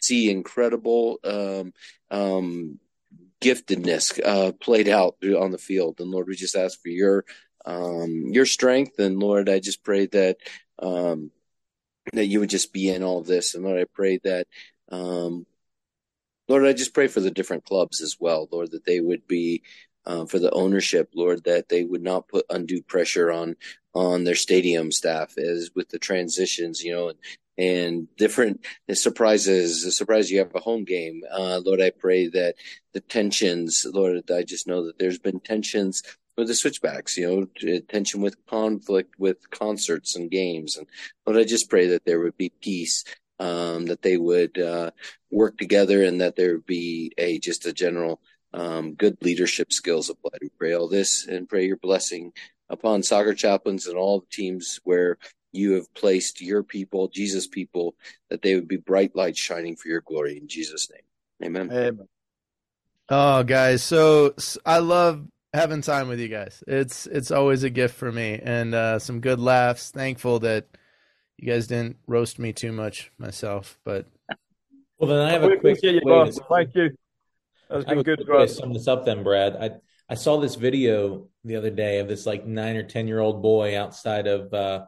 [0.00, 1.72] see incredible um,
[2.10, 2.78] um,
[3.40, 7.24] giftedness uh, played out on the field, and Lord, we just ask for your
[7.66, 10.36] um, your strength, and Lord, I just pray that
[10.78, 11.30] um,
[12.12, 14.46] that you would just be in all this, and Lord, I pray that
[14.90, 15.46] um,
[16.48, 19.62] Lord, I just pray for the different clubs as well, Lord, that they would be
[20.06, 23.56] uh, for the ownership, Lord, that they would not put undue pressure on
[23.94, 27.18] on their stadium staff as with the transitions, you know, and,
[27.56, 29.84] and different surprises.
[29.84, 31.80] The surprise you have a home game, uh, Lord.
[31.80, 32.56] I pray that
[32.92, 36.02] the tensions, Lord, I just know that there's been tensions
[36.36, 40.86] with the switchbacks, you know, tension with conflict with concerts and games, and
[41.24, 43.04] Lord, I just pray that there would be peace
[43.38, 44.90] um, that they would uh,
[45.30, 48.20] work together and that there would be a just a general
[48.52, 50.38] um, good leadership skills applied.
[50.40, 52.32] We pray all this and pray your blessing
[52.68, 55.18] upon soccer chaplains and all the teams where
[55.52, 57.94] you have placed your people, Jesus people,
[58.30, 61.02] that they would be bright lights shining for your glory in Jesus' name.
[61.48, 61.70] Amen.
[61.70, 62.08] Amen.
[63.08, 64.34] Oh, guys, so
[64.64, 66.64] I love having time with you guys.
[66.66, 69.90] It's it's always a gift for me, and uh, some good laughs.
[69.90, 70.66] Thankful that
[71.38, 74.06] you guys didn't roast me too much myself, but
[74.98, 75.82] well, then I have a quick.
[75.82, 76.90] You, way to, Thank you.
[77.68, 78.20] That been good.
[78.26, 79.56] To sum this up, then, Brad.
[79.56, 79.70] I
[80.08, 83.42] I saw this video the other day of this like nine or ten year old
[83.42, 84.84] boy outside of uh,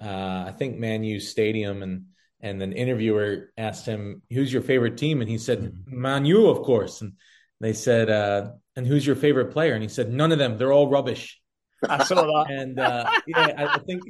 [0.00, 2.06] uh, I think Man U Stadium, and
[2.40, 5.72] and an interviewer asked him, "Who's your favorite team?" And he said.
[5.86, 7.14] "Man U, of course." And
[7.60, 10.58] they said, uh, "And who's your favorite player?" And he said, "None of them.
[10.58, 11.40] They're all rubbish."
[11.88, 12.46] I saw that.
[12.50, 14.02] And uh, yeah, I, I think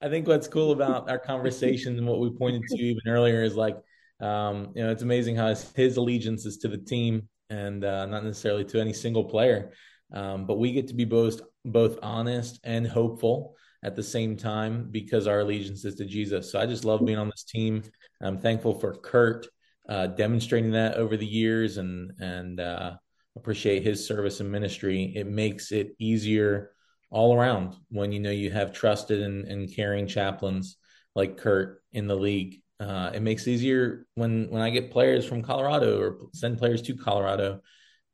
[0.00, 3.56] I think what's cool about our conversation and what we pointed to even earlier is
[3.56, 3.76] like,
[4.20, 8.06] um, you know, it's amazing how his, his allegiance is to the team and uh,
[8.06, 9.72] not necessarily to any single player.
[10.12, 14.88] Um, but we get to be both both honest and hopeful at the same time
[14.90, 16.50] because our allegiance is to Jesus.
[16.50, 17.82] So I just love being on this team.
[18.20, 19.46] I'm thankful for Kurt
[19.88, 22.92] uh, demonstrating that over the years and and uh,
[23.36, 25.12] appreciate his service and ministry.
[25.14, 26.72] It makes it easier
[27.10, 30.76] all around when you know you have trusted and, and caring chaplains
[31.14, 32.60] like Kurt in the league.
[32.80, 36.82] Uh, it makes it easier when when I get players from Colorado or send players
[36.82, 37.60] to Colorado.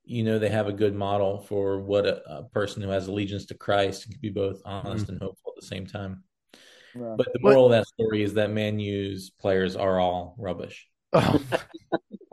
[0.05, 3.47] You know they have a good model for what a, a person who has allegiance
[3.47, 5.13] to Christ can be both honest mm-hmm.
[5.13, 6.25] and hopeful at the same time.
[6.95, 7.15] Yeah.
[7.17, 7.75] But the moral what?
[7.75, 10.87] of that story is that Man U's players are all rubbish.
[11.13, 11.41] Oh.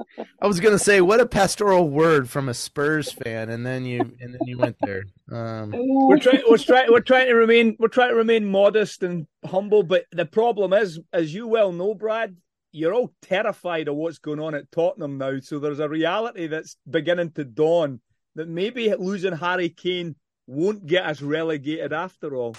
[0.41, 3.99] I was gonna say what a pastoral word from a Spurs fan, and then you
[4.19, 5.03] and then you went there.
[5.31, 9.27] Um, we're trying we're trying we're trying to remain we're trying to remain modest and
[9.45, 12.35] humble, but the problem is, as you well know, Brad,
[12.71, 15.39] you're all terrified of what's going on at Tottenham now.
[15.39, 18.01] So there's a reality that's beginning to dawn
[18.35, 20.15] that maybe losing Harry Kane
[20.47, 22.55] won't get us relegated after all.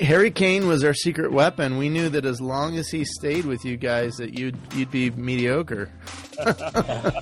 [0.00, 1.76] Harry Kane was our secret weapon.
[1.76, 5.10] We knew that as long as he stayed with you guys, that you'd you'd be
[5.10, 5.90] mediocre.
[6.46, 7.14] well,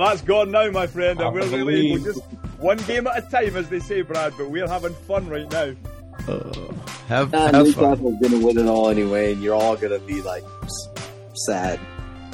[0.00, 2.22] that's gone now, my friend, and we're really we're just
[2.58, 4.34] one game at a time, as they say, Brad.
[4.36, 5.74] But we're having fun right now.
[6.28, 6.72] Uh,
[7.08, 10.06] have, uh, have Newcastle's going to win it all anyway, and you're all going to
[10.06, 10.44] be like
[11.46, 11.78] sad.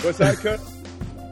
[0.01, 0.61] What's that, Kurt?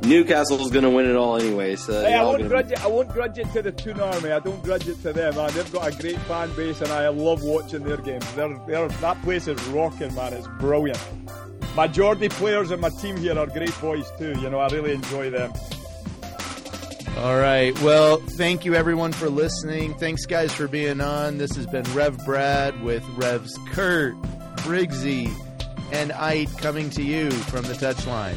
[0.02, 1.76] Newcastle's going to win it all anyway.
[1.76, 2.74] So hey, I won't grudge be...
[2.74, 2.84] it.
[2.84, 4.32] I won't grudge it to the Toon Army.
[4.32, 5.36] I don't grudge it to them.
[5.36, 5.50] Man.
[5.52, 8.30] They've got a great fan base, and I love watching their games.
[8.34, 10.32] They're, they're, that place is rocking, man.
[10.32, 11.00] It's brilliant.
[11.76, 14.38] My Geordie players and my team here are great boys too.
[14.40, 15.52] You know, I really enjoy them.
[17.18, 17.78] All right.
[17.80, 19.94] Well, thank you everyone for listening.
[19.94, 21.38] Thanks guys for being on.
[21.38, 24.14] This has been Rev Brad with Revs Kurt,
[24.56, 25.32] Briggsy,
[25.92, 28.36] and Aydt coming to you from the touchline.